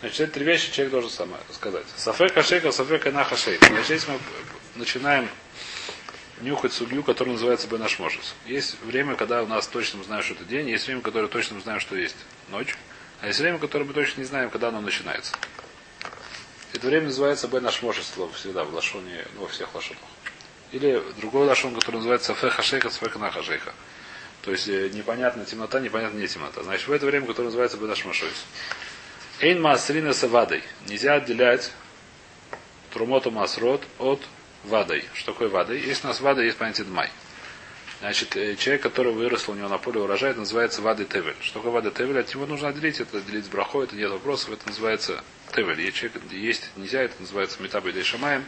[0.00, 1.84] Значит, эти три вещи человек должен сам сказать.
[1.96, 3.66] Сафек хашейка, сафек и нахашейка.
[3.66, 4.18] Значит, здесь мы
[4.76, 5.28] начинаем
[6.40, 8.34] нюхать судью, который называется Бенашмошес.
[8.46, 11.56] Есть время, когда у нас точно мы знаем, что это день, есть время, которое точно
[11.56, 12.16] мы знаем, что есть
[12.48, 12.76] ночь,
[13.20, 15.32] а есть время, которое мы точно не знаем, когда оно начинается.
[16.72, 20.02] Это время называется Бенашмошес всегда в лашоне, ну, во всех лашонах.
[20.72, 23.72] Или другой лашон, который называется Феха Шейха, Сфеха Наха Шейха.
[24.42, 26.62] То есть э, непонятная темнота, непонятная не темнота.
[26.62, 28.46] Значит, в это время, которое называется Бенашмошес.
[29.40, 30.62] Эйн Маасрина Савадой.
[30.86, 31.72] Нельзя отделять
[32.92, 34.20] Трумоту Масрот от
[34.64, 35.04] Вадой.
[35.14, 35.80] Что такое Вадой?
[35.80, 37.10] Есть у нас Вада, есть понятие Дмай.
[38.00, 41.34] Значит, э, человек, который вырос у него на поле урожая, это называется Вады Тевель.
[41.40, 42.18] Что такое Вада Тевель?
[42.20, 45.80] От него нужно отделить, это отделить с брахой, это нет вопросов, это называется Тевель.
[45.80, 48.44] Есть человек, есть нельзя, это называется Метабой Шамаем,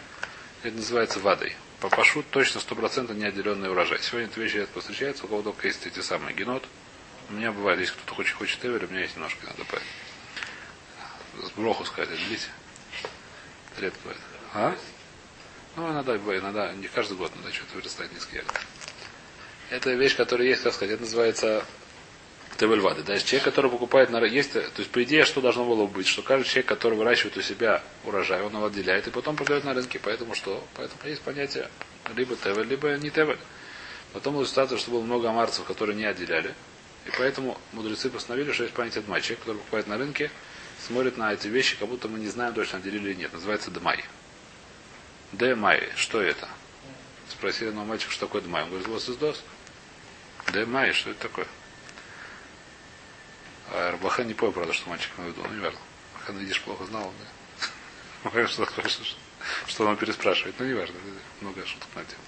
[0.63, 1.57] это называется Вадой.
[1.81, 4.01] По пашу точно стопроцентно неотделенный урожай.
[4.03, 6.65] Сегодня эта вещь редко встречается, у кого только есть эти самые генот.
[7.31, 9.91] У меня бывает, если кто-то хочет, хочет Тевель, у меня есть немножко, надо поэтому
[11.47, 12.49] с броху сказать, отделите.
[13.79, 14.21] Редко бывает.
[14.53, 14.77] А?
[15.77, 18.61] Ну, иногда, иногда, не каждый год надо что-то вырастать несколько ягод.
[19.71, 21.65] Это вещь, которая есть, как сказать, это называется
[22.61, 23.03] Тевельвады.
[23.03, 26.21] Да, человек, который покупает на есть, то есть по идее, что должно было быть, что
[26.21, 29.99] каждый человек, который выращивает у себя урожай, он его отделяет и потом продает на рынке.
[30.03, 30.63] Поэтому что?
[30.75, 31.71] Поэтому есть понятие
[32.15, 33.39] либо Тевель, либо не Тевель.
[34.13, 36.55] Потом была ситуация, что было много амарцев, которые не отделяли.
[37.07, 39.23] И поэтому мудрецы постановили, что есть понятие Дмай.
[39.23, 40.31] Человек, который покупает на рынке,
[40.87, 43.33] смотрит на эти вещи, как будто мы не знаем точно, отделили или нет.
[43.33, 44.05] Называется Дмай.
[45.33, 45.89] Дмай.
[45.97, 46.47] Что это?
[47.31, 48.65] Спросили одного мальчика, что такое Дмай.
[48.65, 49.43] Он говорит, вот из ДОС.
[50.53, 51.47] Дмай, что это такое?
[53.73, 55.43] А Рабахан не понял, правда, что мальчик в виду.
[55.43, 55.79] Ну, не верно.
[56.15, 57.13] Рабахан, видишь, плохо знал.
[57.19, 57.27] Да?
[59.67, 60.57] что, он переспрашивает.
[60.59, 60.97] Ну, не важно.
[61.41, 62.23] Много шуток на тему.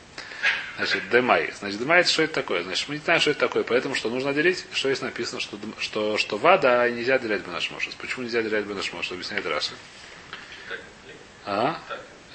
[0.76, 1.52] Значит, демай.
[1.59, 2.62] Значит, демай что это такое?
[2.62, 3.62] Значит, мы не знаем, что это такое.
[3.62, 4.64] Поэтому что нужно делить?
[4.72, 7.94] Что есть написано, что, что, что вада нельзя делять бенашмошес.
[7.94, 9.12] Почему нельзя делять бенашмошес?
[9.12, 9.72] Объясняет Раши.
[11.44, 11.78] А?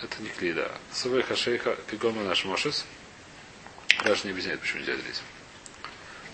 [0.04, 0.70] Это не кли, да.
[0.92, 2.86] Савой хашейха кигон бенашмошес.
[4.00, 5.22] Раши не объясняет, почему нельзя делить.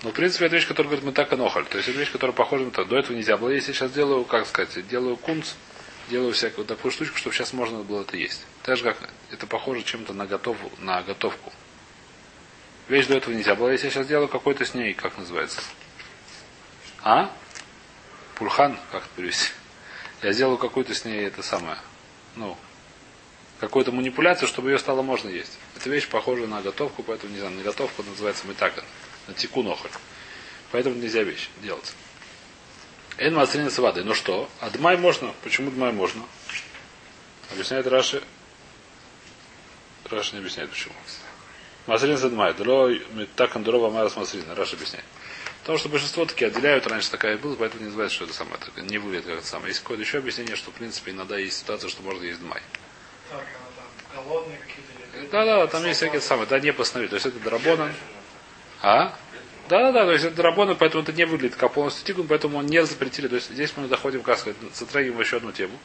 [0.04, 1.66] Но, в принципе, это вещь, которая говорит, мы так и нохаль.
[1.66, 2.84] То есть, это вещь, которая похожа на то.
[2.84, 3.50] До этого нельзя было.
[3.50, 5.54] Если я сейчас делаю, как сказать, делаю кунц,
[6.10, 8.46] делаю всякую такую штучку, чтобы сейчас можно было это есть.
[8.63, 8.98] Так же, как
[9.32, 11.54] это похоже чем-то на, готов, на готовку.
[12.89, 13.70] Вещь до этого нельзя было.
[13.70, 15.62] Если я сейчас делаю какой-то с ней, как называется?
[17.02, 17.32] А?
[18.36, 19.52] Пульхан, как это перевести?
[20.22, 21.78] Я сделаю какую-то с ней это самое.
[22.36, 22.58] Ну,
[23.62, 25.58] какую-то манипуляцию, чтобы ее стало можно есть.
[25.78, 28.84] Эта вещь похожа на готовку, поэтому не знаю, на готовку называется метакан
[29.28, 29.92] на тикунохоль.
[30.72, 31.94] Поэтому нельзя вещь делать.
[33.18, 34.04] Эн масрин с водой.
[34.04, 34.50] Ну что?
[34.60, 35.34] А дмай можно?
[35.44, 36.24] Почему дмай можно?
[37.52, 38.24] Объясняет Раши.
[40.10, 40.94] Раши не объясняет почему.
[41.86, 42.56] Масрин с дмай.
[43.36, 44.46] Так андурова марас масрин.
[44.56, 45.06] Раши объясняет.
[45.62, 48.58] Потому что большинство таки отделяют, раньше такая была, поэтому не называется, что это самое.
[48.58, 49.70] Это не выглядит как это самое.
[49.70, 52.62] Есть какое-то еще объяснение, что в принципе иногда есть ситуация, что можно есть дмай.
[53.30, 55.32] Так, а там голодные какие-то.
[55.32, 56.48] Да, да, там есть всякие самые.
[56.48, 57.12] Да, не постановить.
[57.12, 57.94] То есть это драбона.
[58.84, 59.15] А?
[59.69, 62.58] Да, да, да, то есть это рабоны, поэтому это не выглядит как полностью тикун, поэтому
[62.58, 63.30] он не запретили.
[63.30, 65.80] То есть здесь мы доходим, как сказать, затрагиваем еще одну тему,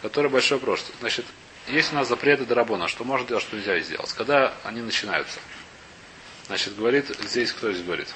[0.00, 0.90] которая большой вопрос.
[1.00, 1.26] Значит,
[1.68, 4.10] есть у нас запреты Дарабона, что можно делать, что нельзя сделать.
[4.14, 5.38] Когда они начинаются?
[6.46, 8.08] Значит, говорит, здесь кто здесь говорит?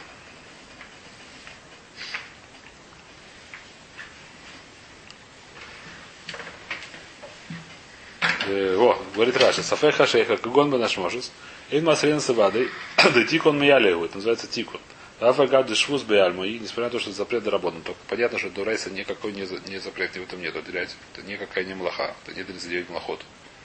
[8.47, 11.31] Э, о, говорит Раша, Сафеха Шейха, Кагон бы наш может.
[11.71, 14.81] Ин масрин савадой, да тикон миялегу, это называется тикон.
[15.21, 19.33] Афагады швуз беальму, и несмотря на то, что запрет доработан, только понятно, что Дурайса никакой
[19.33, 23.21] не, не запрет в этом нет, отделять, это никакая не млаха, это не 39 млахот,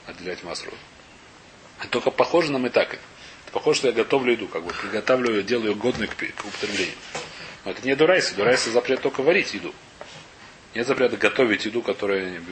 [0.06, 0.72] отделять масру.
[1.90, 2.98] Только похоже на метака.
[3.44, 6.96] Это похоже, что я готовлю еду, как бы приготавливаю, делаю ее годной к, к употреблению.
[7.64, 9.72] Но это не Дурайса, Дурайса запрет только варить еду.
[10.74, 12.42] Нет запрета готовить еду, которая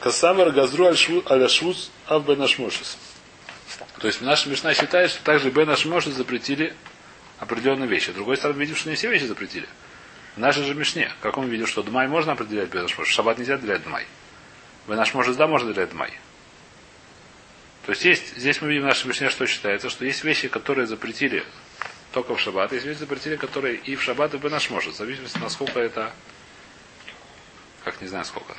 [0.00, 2.96] Касавар газру аль-швуз ав бенашмошис.
[3.98, 6.74] То есть наша Мишна считает, что также бенашмошис запретили
[7.38, 8.10] определенные вещи.
[8.10, 9.68] С другой стороны, видим, что не все вещи запретили.
[10.36, 13.82] В нашей же Мишне, как он видел, что Дмай можно определять бенашмошис, шаббат нельзя определять
[13.82, 14.06] Дмай.
[14.88, 16.12] Бенашмошис да, можно определять Дмай.
[17.84, 20.86] То есть, есть здесь мы видим в нашей Мишне, что считается, что есть вещи, которые
[20.86, 21.44] запретили
[22.12, 24.94] только в шаббат, есть вещи запретили, которые и в шаббат, и в бенашмошис.
[24.94, 26.12] В зависимости, насколько это,
[27.84, 28.54] как не знаю сколько.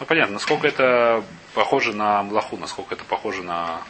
[0.00, 1.24] Ну, понятно, насколько это
[1.54, 3.82] похоже на млаху, насколько это похоже на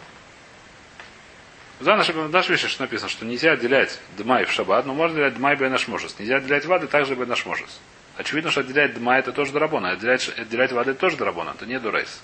[1.80, 5.56] За наш, наш вещь написано, что нельзя отделять дмай в шаббат, но можно отделять дмай
[5.56, 6.18] бен ашмошес.
[6.18, 7.80] Нельзя отделять вады также бен ашмошес.
[8.16, 11.66] Очевидно, что отделять дмай это тоже драбона, а отделять, отделять вады это тоже драбона, это
[11.66, 12.20] не дурайс.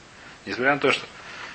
[0.46, 1.06] Несмотря на то, что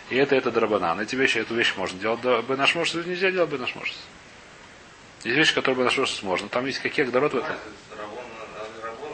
[0.09, 1.01] и это, это драбана.
[1.01, 3.97] Эти вещи, эту вещь можно делать бен ашмошес, нельзя делать бен ашмошес.
[5.23, 6.49] Есть вещи, которые бен ашмошес можно.
[6.49, 7.55] Там есть какие дород в этом.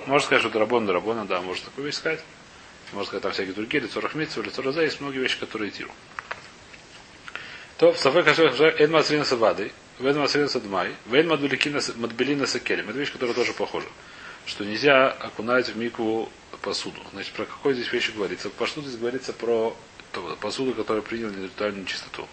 [0.08, 2.24] Можно сказать, что драбон, драбона, да, можно такую вещь сказать.
[2.91, 5.91] Можно сказать, там всякие другие, лицо рахмитцев, лицо роза, есть многие вещи, которые тиру.
[7.78, 12.89] То в Сафе Хашех Эд Масрина Савады, Вен Масрина Садмай, Вен Мадбелина Сакелем.
[12.89, 13.88] Это вещь, которая тоже похожа.
[14.45, 16.30] Что нельзя окунать в мику
[16.62, 17.02] посуду.
[17.13, 18.49] Значит, про какой здесь вещи говорится?
[18.49, 19.75] По что здесь говорится про
[20.41, 22.28] посуду, которая приняла ритуальную чистоту.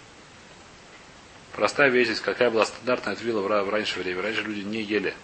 [1.52, 4.22] Простая вещь здесь, какая была стандартная от вилла в раньше время.
[4.22, 5.14] Раньше люди не ели.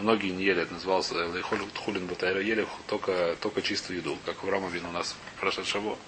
[0.00, 4.86] Многие не ели, это назывался хулин батайра, ели только, только чистую еду, как в Рамовин
[4.86, 5.98] у нас прошед шаво.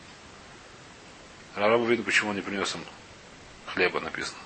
[1.54, 2.80] Раму виду, почему он не принес им
[3.66, 4.38] хлеба написано.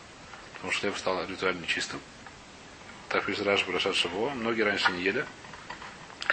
[0.55, 2.01] Потому что хлеб стал ритуально нечистым.
[3.09, 4.31] Так пишет Раша Брашат Шаво.
[4.31, 5.25] Многие раньше не ели.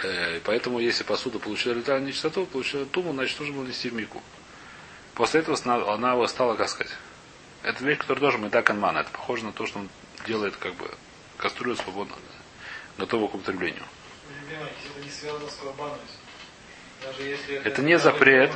[0.02, 4.20] Э, поэтому, если посуда получила ритуальную нечистоту, получила туму, значит, нужно было нести в мику.
[5.14, 5.56] После этого
[5.94, 6.92] она его стала, как сказать,
[7.62, 8.98] это вещь, которая тоже меда канмана.
[8.98, 9.88] Это похоже на то, что он
[10.26, 10.90] делает как бы
[11.36, 12.16] кастрюлю свободно,
[12.98, 13.84] готовую к употреблению.
[17.64, 18.50] Это не это, это запрет.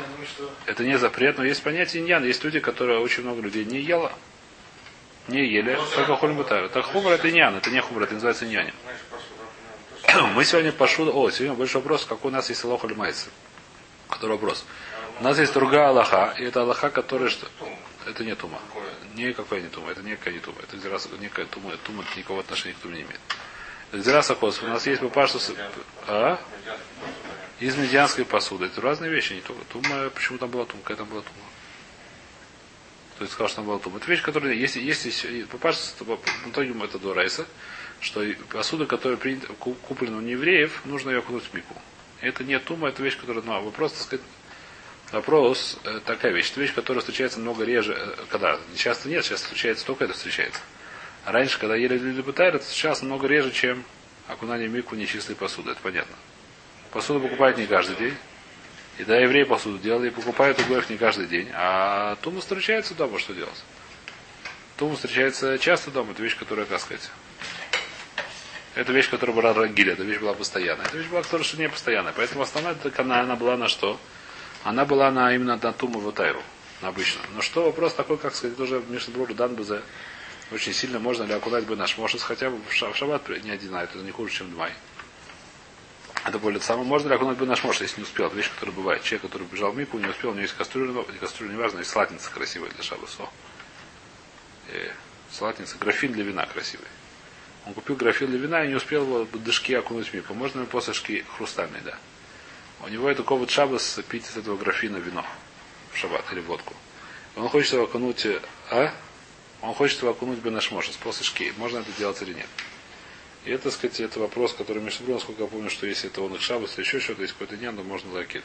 [0.66, 2.24] Это не запрет, но есть понятие иньян.
[2.24, 4.12] Есть люди, которые очень много людей не ела,
[5.28, 6.68] не ели, ну, только хульмутар.
[6.70, 8.74] Так хумр это иньян, это не хумр, это называется иньянин.
[10.34, 13.28] Мы сегодня пошу, о, сегодня больше вопрос, какой у нас есть алоха лимайцы.
[14.08, 14.64] Который вопрос.
[15.20, 17.46] У нас есть другая Аллаха, и это Аллаха, которая что?
[18.06, 18.58] Это не тума.
[19.14, 20.58] Никакая не тума, это некая не тума.
[20.62, 20.76] Это
[21.20, 23.20] некая тума, тума никакого отношения к туме не имеет.
[23.92, 24.62] Зирасахос.
[24.62, 25.40] У нас есть папашту...
[26.06, 26.38] А?
[27.60, 28.66] Из медианской посуды.
[28.66, 29.32] Это разные вещи.
[29.32, 30.10] Не только тума.
[30.10, 30.82] Почему там была тума?
[30.82, 31.44] Какая там была тума?
[33.18, 33.96] То есть сказал, что там была тума.
[33.98, 36.04] Это вещь, которая, если, если папашту,
[36.54, 37.46] ну, это до райса,
[38.00, 41.74] что посуда, которая принята, куплена у неевреев, нужно ее окунуть в мику.
[42.20, 44.24] Это не тума, это вещь, которая, ну, вопрос, так сказать,
[45.10, 46.52] вопрос, э, такая вещь.
[46.52, 50.60] Это вещь, которая встречается много реже, э, когда, часто нет, сейчас встречается, только это встречается.
[51.30, 53.84] Раньше, когда ели люди это сейчас намного реже, чем
[54.28, 55.72] окунание в мику нечистой посуды.
[55.72, 56.14] Это понятно.
[56.90, 58.14] Посуду покупают не каждый день.
[58.98, 61.48] И да, евреи посуду делали, и покупают у не каждый день.
[61.52, 63.62] А туму встречается дома, что делать?
[64.78, 67.10] Туму встречается часто дома, это вещь, которая, как сказать,
[68.74, 70.86] это вещь, которая была рагиля, эта вещь была постоянная.
[70.86, 72.12] Эта вещь была, которая что не постоянная.
[72.16, 74.00] Поэтому основная она, она была на что?
[74.64, 76.42] Она была на именно на туму ватайру,
[76.80, 77.20] обычно.
[77.34, 79.82] Но что вопрос такой, как сказать, тоже Мишнабруру Данбазе
[80.50, 83.82] очень сильно можно ли окунать бы наш мошес хотя бы в шаббат не один, а
[83.82, 84.72] это не хуже, чем дмай.
[86.24, 86.86] Это более самое.
[86.86, 88.26] Можно ли окунуть бы наш мошес, если не успел?
[88.26, 89.02] Это вещь, которая бывает.
[89.02, 91.78] Человек, который бежал в мику, не успел, у него есть кастрюля, но кастрюля не важно,
[91.78, 93.28] есть салатница красивая для шабаса.
[94.68, 94.90] Э,
[95.30, 96.86] салатница, графин для вина красивый.
[97.66, 100.34] Он купил графин для вина и не успел его дышки окунуть в мику.
[100.34, 101.98] Можно ли после шки хрустальный, да.
[102.80, 105.24] У него это ковод шабас пить из этого графина вино
[105.92, 106.74] в шаббат или водку.
[107.36, 108.26] Он хочет его окунуть,
[108.70, 108.92] а?
[109.62, 111.52] Он хочет его окунуть бы наш мошес после шки.
[111.56, 112.46] Можно это делать или нет?
[113.44, 116.34] И это, так сказать, это вопрос, который Мишнабру, насколько я помню, что если это он
[116.34, 118.44] их шабас или еще что-то, есть какой-то день, то можно лакит.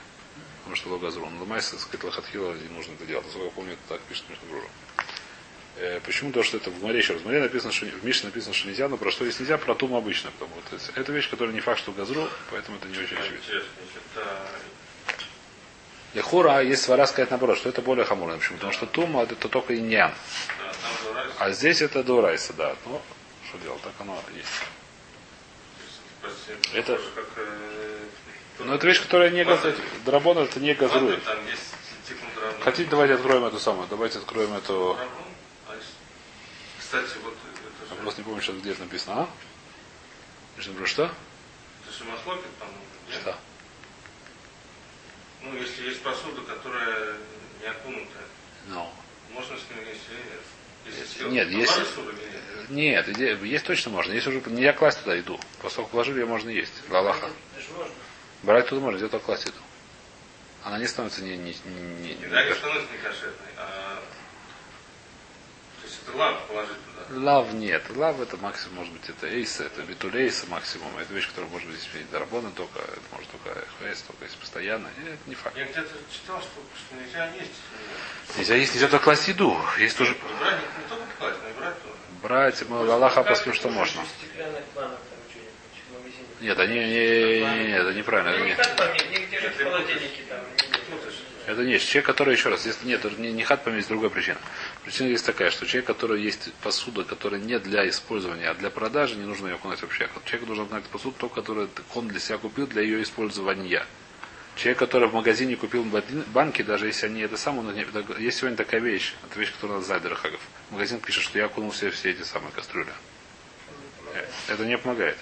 [0.59, 1.29] Потому что логазру.
[1.29, 3.25] Но ломайся, так сказать, лохатхила не нужно это делать.
[3.25, 4.63] Насколько я помню, это так пишет Мишнабру.
[5.75, 6.31] Э, почему?
[6.31, 7.21] то, что это в море еще раз.
[7.23, 9.75] В море написано, что в Мишне написано, что нельзя, но про что есть нельзя, про
[9.75, 10.31] тум обычно.
[10.39, 13.61] Потому что это вещь, которая не факт, что газру, поэтому это не очень очевидно.
[16.13, 18.37] Лехура, есть свара сказать наоборот, что это более хамурно.
[18.37, 18.57] Почему?
[18.57, 20.13] Потому что тума это только иньян.
[21.43, 22.73] А здесь это дурайса, да.
[22.85, 23.01] Ну,
[23.49, 24.47] что делать, так оно есть.
[26.73, 26.97] Это,
[28.59, 29.77] ну, это вещь, которая не газует.
[30.05, 31.21] Драбон это не газует.
[32.61, 33.89] Хотите, давайте откроем эту самую.
[33.89, 34.97] Давайте откроем эту.
[36.79, 37.35] Кстати, вот
[37.89, 39.23] Я просто не помню, что где это написано.
[39.23, 40.61] А?
[40.61, 40.85] Что?
[40.85, 41.03] Что?
[41.03, 42.79] Это же махлокет, по-моему.
[43.11, 43.37] Что?
[45.41, 47.17] Ну, если есть посуда, которая
[47.59, 48.27] не окунутая.
[48.67, 48.89] Ну.
[49.33, 50.41] Можно с ним есть или нет?
[51.29, 51.81] Нет, есть,
[52.69, 54.13] нет, есть точно можно.
[54.13, 55.39] Есть уже нельзя класть туда еду.
[55.61, 56.73] Поскольку положили, ее можно есть.
[56.89, 57.29] Лалаха.
[58.43, 59.57] Брать туда можно, где-то класть еду.
[60.63, 61.35] Она не становится не...
[61.35, 64.01] не, не, не, не да, становится не кошерной, а...
[65.81, 67.19] То есть это лав положить туда.
[67.19, 67.83] Лав нет.
[67.95, 70.97] Лав это максимум, может быть, это эйса, это битулейса максимум.
[70.97, 74.87] Это вещь, которая может быть здесь дарабона только, это может только хвейс, только если постоянно.
[74.99, 75.57] Нет, это не факт.
[75.57, 78.37] Я где-то читал, что, что нельзя есть.
[78.37, 79.59] Нельзя есть, нельзя только класть еду.
[79.77, 80.15] Есть тоже...
[80.39, 81.53] Брать не только класть, но и
[82.23, 84.01] брать Аллаха посмотрим, что можно.
[86.41, 88.31] Нет, они не, не, не, это неправильно.
[88.31, 88.51] Это, не.
[91.45, 94.37] это не человек, который еще раз, если нет, не, не хат есть другая причина.
[94.83, 99.15] Причина есть такая, что человек, который есть посуда, которая не для использования, а для продажи,
[99.15, 100.09] не нужно ее окунать вообще.
[100.25, 103.85] Человек должен окунать посуду, то, которую он для себя купил для ее использования.
[104.55, 105.83] Человек, который в магазине купил
[106.27, 109.87] банки, даже если они это самое, он есть сегодня такая вещь, это вещь, которая надо
[109.87, 110.39] знать, Дорохагов.
[110.69, 112.91] Магазин пишет, что я окунул все, все эти самые кастрюли.
[114.13, 115.17] Э, Это не помогает.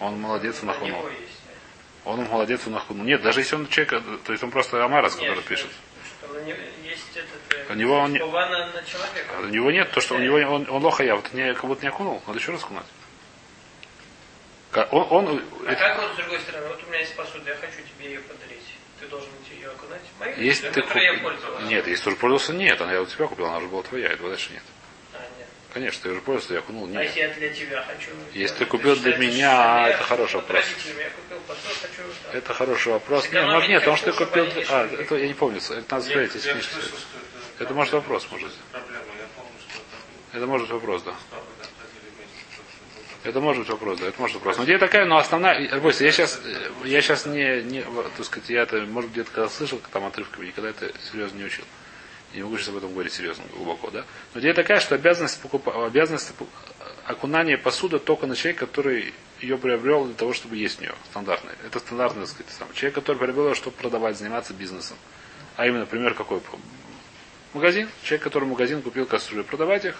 [0.00, 1.32] Он молодец, он есть.
[2.04, 3.04] Он молодец, он окунул.
[3.04, 5.70] Нет, даже если он человек, э, то есть он просто Амарас, который что- пишет.
[6.22, 7.70] Этот...
[7.70, 9.34] э, У него он не- Хова на, человека.
[9.36, 11.64] А У него нет, то, что у него он, он лоха я, вот не, как
[11.64, 12.22] будто не окунул.
[12.26, 12.84] Надо еще раз окунать.
[14.90, 17.56] Он, он, А это- как вот с другой стороны, вот у меня есть посуда, я
[17.56, 18.62] хочу тебе ее подарить.
[19.00, 20.00] Ты должен идти ее окунать.
[20.18, 21.66] Моя если ты которой я пользовался.
[21.66, 22.80] Нет, если ты уже пользовался, нет.
[22.80, 24.62] Она я у тебя купил, она уже была твоя, этого дальше нет.
[25.12, 25.48] А, нет.
[25.72, 27.04] Конечно, ты уже пользовался, я окунул, А нет.
[27.04, 28.10] если я для тебя хочу...
[28.32, 30.64] Если ты купил для считается, меня, это хороший вопрос.
[30.64, 32.02] Я купил посуду, хочу...
[32.24, 32.34] так.
[32.34, 33.32] Это хороший вопрос.
[33.32, 34.46] Нет, может, нет, потому что ты купил...
[34.70, 35.58] А, это я не помню.
[35.58, 36.74] Это надо смотреть, я книжки.
[37.58, 38.52] это, может вопрос, может.
[40.32, 41.14] Это может быть вопрос, да.
[41.30, 42.44] папа там ходили вместе.
[42.52, 43.15] что-то.
[43.26, 44.58] Это может быть вопрос, да, это может быть вопрос.
[44.58, 46.40] Но идея такая, но основная, Бойся, я сейчас,
[46.84, 47.82] я сейчас не, не,
[48.16, 51.64] так сказать, я это, может, где-то когда слышал, там отрывками, никогда это серьезно не учил.
[52.32, 54.04] Я не могу сейчас об этом говорить серьезно, глубоко, да.
[54.32, 56.46] Но идея такая, что обязанность, покупа, обязанность пу-
[57.04, 61.56] окунания посуды только на человека, который ее приобрел для того, чтобы есть в нее, стандартная.
[61.66, 62.72] Это стандартный, так сказать, сам.
[62.74, 64.96] человек, который приобрел ее, чтобы продавать, заниматься бизнесом.
[65.56, 66.40] А именно, например, какой?
[67.54, 67.88] Магазин.
[68.02, 69.96] Человек, который магазин купил кастрюли, продавать их,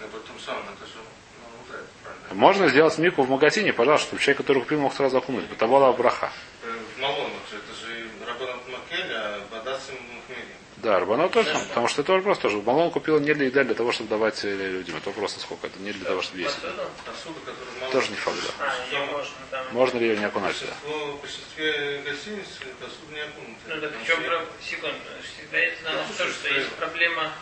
[0.00, 2.17] Я потом сам, же, ну, вот это правильно.
[2.32, 5.44] Можно сделать мику в магазине, пожалуйста, чтобы человек, который купил, мог сразу окунуть.
[5.50, 6.30] Это была браха.
[6.62, 10.46] Э, В Малонах же, это же Рабанат Макель, а Бадасим Махмелин.
[10.76, 12.58] Да, Рабанот тоже, потому что это вопрос тоже.
[12.58, 14.96] Баллон купил не для еды, а для того, чтобы давать э, людям.
[14.96, 16.56] Это вопрос, сколько это, не для того, чтобы есть.
[16.60, 17.34] Посуду?
[17.40, 17.92] В Малонах.
[17.92, 18.66] Тоже не факт, да.
[18.66, 19.34] А, можно.
[19.72, 20.54] Можно ли ее не окунать?
[20.54, 22.46] Большинство, в большинстве гостиниц
[22.80, 23.60] посуда не окунута.
[23.68, 24.46] Ну так в чем проблема?
[24.62, 24.96] Секунду.
[25.22, 27.32] Всегда я знал Ну, тоже, что есть проблема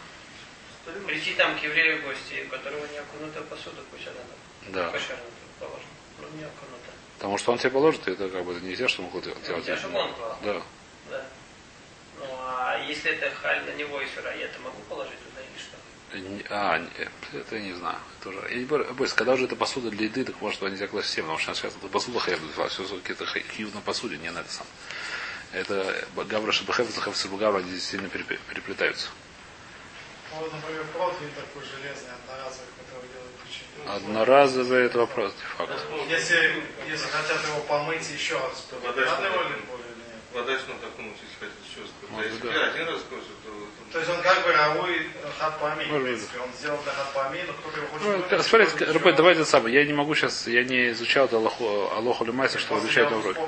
[1.06, 4.92] прийти там к еврею в гости, у которого не окунута посуда, пусть она там Да.
[5.60, 5.68] Ну.
[7.16, 9.38] Потому что он тебе положит, и это как бы нельзя, что могут делать.
[9.90, 10.10] Ну, он.
[10.42, 10.62] Да.
[11.10, 11.24] Да.
[12.18, 15.58] Ну а если это халь на него и сыра, я это могу положить туда или
[15.58, 16.54] что?
[16.54, 16.82] А,
[17.32, 17.98] это я не знаю.
[18.20, 18.40] Это уже...
[18.50, 21.38] Я не Бойся, когда уже это посуда для еды, так может нельзя класть всем, потому
[21.38, 22.38] что сейчас это посуда хлеб,
[22.68, 24.66] все какие-то хлеб на посуде, не на это сам.
[25.52, 29.08] Это Гавра Шабахев, Захев Сабугавра, они здесь сильно переплетаются.
[30.38, 33.64] Вот, например, противень такой железный, одноразовый, который делают очень.
[33.88, 35.72] Одноразовый это вопрос, не факт.
[36.08, 39.56] Если, если хотят его помыть еще раз, то Вода надо его ли?
[39.70, 40.20] более или нет?
[40.34, 41.90] Вода если надо окунуть, если хотите еще раз.
[42.10, 42.66] Может да.
[42.66, 43.50] один раз косит, то...
[43.92, 46.38] То есть он как бы равуй хатпами, в принципе.
[46.40, 49.12] Он сделал для хатпами, но кто-то его хочет Ну, смотрите, еще.
[49.12, 49.74] давайте самое.
[49.74, 53.40] Я не могу сейчас, я не изучал это Аллаху, Лемайса, что изучать я на уроке.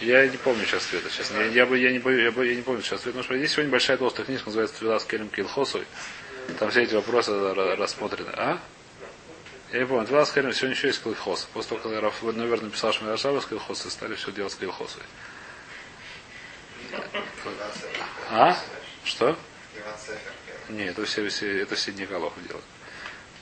[0.00, 1.38] Я не помню сейчас ответа, честно.
[1.38, 3.18] Я, я, бы, я, не, я, бы- я не помню сейчас ответа.
[3.18, 5.86] Потому что здесь сегодня большая толстая книжка, называется Твила с Келем Килхосой.
[6.58, 8.30] Там все эти вопросы ра- рассмотрены.
[8.34, 8.58] А?
[9.72, 10.06] Я не помню.
[10.06, 11.48] Твила с Келем сегодня еще есть Килхос.
[11.52, 15.02] После того, когда Раф Новер написал Шмирашава с Килхосой, стали все делать с Килхосой.
[18.30, 18.56] А?
[19.04, 19.36] Что?
[20.68, 22.64] Нет, это все, все, это все Николов делают.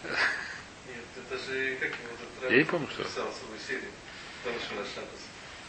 [0.04, 3.04] Нет, это же как этот Я не помню, что.
[3.04, 3.90] писал свою серию.
[4.44, 4.52] Там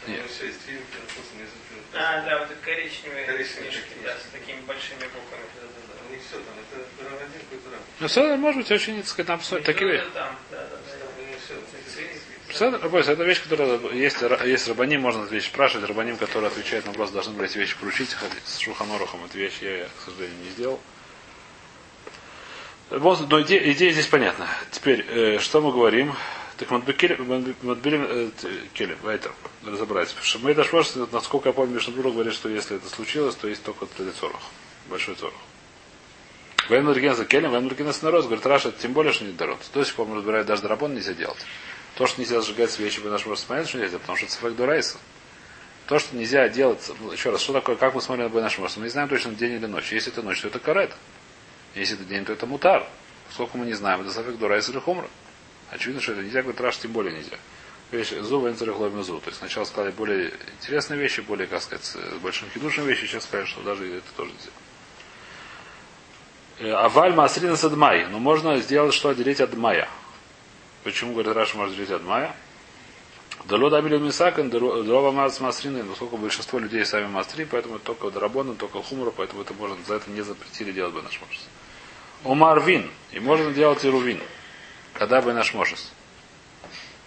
[0.08, 0.22] Нет.
[0.22, 1.46] не.
[1.94, 4.06] А, да, вот эти коричневые Коричневые книжки, такие.
[4.06, 5.44] да, с такими большими буквами.
[5.56, 5.94] Да, да, да.
[6.10, 7.80] У них все там, это Равадин какой-то раб.
[8.00, 10.06] Ну, все, может быть, очень, так сказать, там псо- такие вещи.
[10.14, 10.68] Да, да,
[12.50, 12.74] все.
[13.12, 15.88] Это вещь, которая есть, есть рабаним, можно эту вещь спрашивать.
[15.88, 18.14] Рабаним, который отвечает на вопрос, должны были эти вещи поручить.
[18.14, 20.80] Хотя С Шуханорохом эту вещь я, к сожалению, не сделал.
[22.90, 24.48] Вот, но идея, идея здесь понятна.
[24.72, 26.14] Теперь, э, что мы говорим?
[26.58, 28.30] Так Матбилим э,
[28.74, 29.32] Келем, это
[29.66, 30.10] разобрать.
[30.10, 30.70] Потому что мы даже
[31.12, 33.88] насколько я помню, Мишнабура говорит, что если это случилось, то есть только
[34.20, 34.42] цорох.
[34.88, 35.34] Большой цорох.
[36.70, 39.60] Вен Мургенса Келем, Вен Мургенса народ, говорит, Раша, тем более, что не дород.
[39.74, 41.40] До сих пор мы разбираем, даже драбон нельзя делать.
[41.96, 44.56] То, что нельзя сжигать свечи, вы наш может понятно, что нельзя, потому что это сфак
[44.56, 44.98] дурайса.
[45.88, 48.84] То, что нельзя делать, еще раз, что такое, как мы смотрим на наш может, мы
[48.84, 49.92] не знаем точно день или ночь.
[49.92, 50.92] Если это ночь, то это карет.
[51.76, 52.88] Если это день, то это мутар.
[53.32, 55.08] Сколько мы не знаем, это сафек дурайса или хумра.
[55.74, 57.38] Очевидно, что это нельзя, говорит Раш, тем более нельзя.
[57.92, 59.20] Вещь зуб инцерехлой зу.
[59.20, 63.24] То есть сначала сказали более интересные вещи, более, как сказать, с большим хидушным вещи, сейчас
[63.24, 64.32] сказали, что даже это тоже
[66.60, 66.80] нельзя.
[66.80, 68.06] Аваль Масрина Садмай.
[68.08, 69.90] Но можно сделать, что отделить от Мая.
[70.84, 72.36] Почему, говорит Раша, можно отделить от Мая?
[73.46, 78.54] Дало дабили мисакан, дрова маз масрины, поскольку большинство людей сами мастри, поэтому это только драбона,
[78.54, 81.20] только хумра, поэтому это можно, за это не запретили делать бы наш.
[82.24, 84.22] Омар вин, и можно делать и рувин,
[84.94, 85.92] когда бы наш мошес.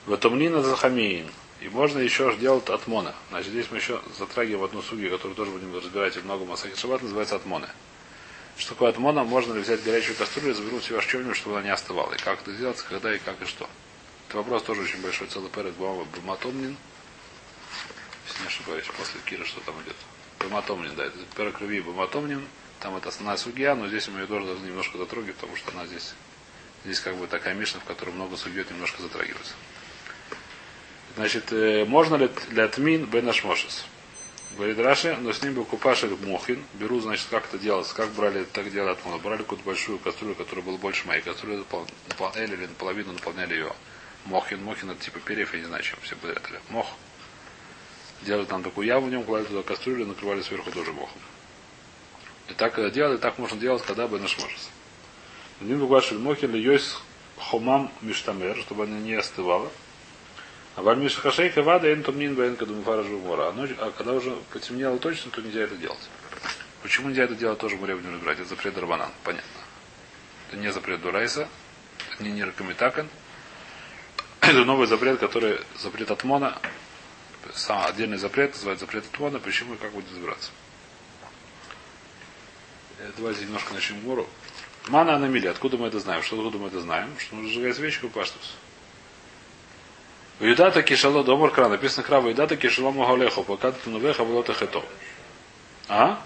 [0.07, 1.31] Ватумнина захамиин,
[1.61, 3.15] и можно еще делать атмона.
[3.31, 7.03] Значит, здесь мы еще затрагиваем одну сугию, которую тоже будем разбирать и много масахи шаббат,
[7.03, 7.69] называется атмоны.
[8.57, 9.25] Что такое отмона?
[9.25, 12.15] Можно ли взять горячую кастрюлю и завернуть ее в чем-нибудь, чтобы она не остывала?
[12.15, 13.69] И как это сделать, когда и как и что?
[14.29, 16.77] Это вопрос тоже очень большой, целый перед Буматомнин.
[18.27, 19.97] Если не ошибаюсь, после Кира что там идет.
[20.41, 22.47] Буматомнин, да, это крови Буматомнин.
[22.81, 25.87] Там это основная судья, но здесь мы ее тоже должны немножко затрогать, потому что она
[25.87, 26.15] здесь,
[26.87, 29.55] здесь как бы такая мишна, в которой много судьет немножко затрагивается.
[31.17, 33.85] Значит, э, можно ли для тмин бенашмошес?
[34.57, 36.65] Говорит Раши, но с ним был купашек мохин.
[36.75, 39.19] Беру, значит, как это делалось, как брали, так делали отмона.
[39.19, 41.65] Брали какую-то большую кастрюлю, которая была больше моей кастрюли,
[42.09, 43.73] наполняли или наполовину наполняли ее.
[44.25, 46.43] Мохин, мохин это типа перьев, я не знаю, чем все подряд.
[46.71, 46.87] Мох.
[48.23, 51.21] Делали там такую яву в нем, кладали туда кастрюлю, накрывали сверху тоже мохом.
[52.49, 54.61] И так когда делали, так можно делать, когда бы наш может.
[55.61, 57.01] Один буквашель мохин ли йойс
[57.39, 59.71] хомам миштамер, чтобы она не остывала.
[60.75, 63.49] А вальмиш хашейка вада эн томнин бен кадумфара жумора.
[63.79, 66.11] А когда уже потемнело точно, то нельзя это делать.
[66.83, 68.39] Почему нельзя это делать, тоже мы будем разбирать.
[68.39, 69.61] Это запрет Дарбанан, понятно.
[70.49, 71.49] Это не запрет Дурайса,
[72.13, 73.09] это не Ниркамитакан.
[74.41, 76.57] Это новый запрет, который запрет от Мона.
[77.53, 79.41] Сам отдельный запрет, называется запрет от Мона.
[79.41, 80.51] Почему и как будет разбираться.
[83.17, 84.29] Давайте немножко начнем гору.
[84.89, 85.51] Мана на миле.
[85.51, 86.23] Откуда мы это знаем?
[86.23, 87.11] Что откуда мы это знаем?
[87.19, 88.55] Что нужно сжигать свечку паштус.
[90.39, 91.71] У Юдата кишало домор кран.
[91.71, 93.43] Написано крава Юдата кишало магалехо.
[93.43, 94.85] Пока ты новеха было хето.
[95.89, 96.23] А?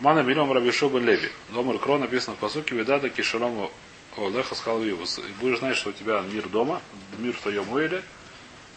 [0.00, 1.30] Мана милом рабишу бен леви.
[1.50, 3.70] Домор крон написано в посуке Юдата кишало
[4.16, 5.20] Олеха сказал Вивус.
[5.40, 6.80] Будешь знать, что у тебя мир дома,
[7.18, 8.02] мир в твоем уэле,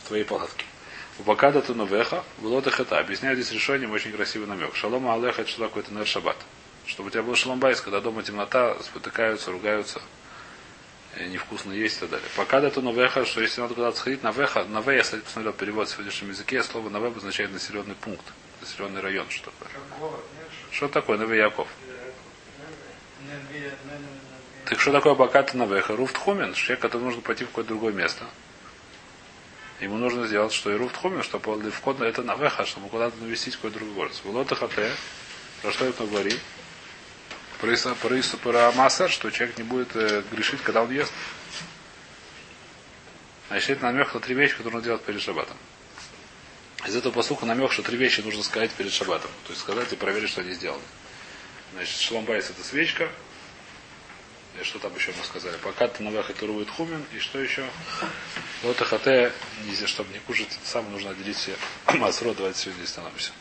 [0.03, 0.65] в твоей палатке.
[1.17, 2.99] У Бакада Тунувеха, было хета.
[2.99, 4.75] Объясняю здесь решением очень красивый намек.
[4.75, 6.37] Шалом Алеха это что такое это шаббат.
[6.89, 10.01] Чтобы у тебя был шалом байс, когда дома темнота, спотыкаются, ругаются,
[11.19, 12.27] невкусно есть и так далее.
[12.35, 15.53] Пока это новеха, что если надо куда-то сходить, на веха, на ве, я кстати, посмотрел
[15.53, 18.25] перевод в сегодняшнем языке, слово на ве обозначает населенный пункт,
[18.59, 19.69] населенный район, что такое.
[20.71, 21.67] Что такое Наве Яков?
[24.65, 25.95] Так что такое Баката Навеха?
[25.95, 28.25] Руфт Хумен, человек, который нужно пойти в какое-то другое место.
[29.79, 33.55] Ему нужно сделать, что и Руфт Хумен, чтобы вход на это Навеха, чтобы куда-то навестить
[33.57, 34.21] какой-то другой город.
[34.23, 34.91] Волота Хате,
[35.61, 36.39] про что это говорит?
[37.59, 41.11] Про Масар, что человек не будет э, грешить, когда он ест.
[43.49, 45.57] Значит, это намек на три вещи, которые нужно делать перед шабатом.
[46.87, 49.29] Из этого послуха намек, что три вещи нужно сказать перед шабатом.
[49.45, 50.83] То есть сказать и проверить, что они сделаны.
[51.73, 53.09] Значит, шломбайс это свечка.
[54.59, 55.57] И что там еще мы сказали?
[55.57, 57.03] Пока ты на выход рует хумен.
[57.13, 57.67] И что еще?
[58.63, 59.31] Вот хате,
[59.65, 61.55] нельзя, чтобы не кушать, самое нужно отделить все
[61.97, 62.33] масро.
[62.33, 63.31] Давайте сегодня здесь остановимся.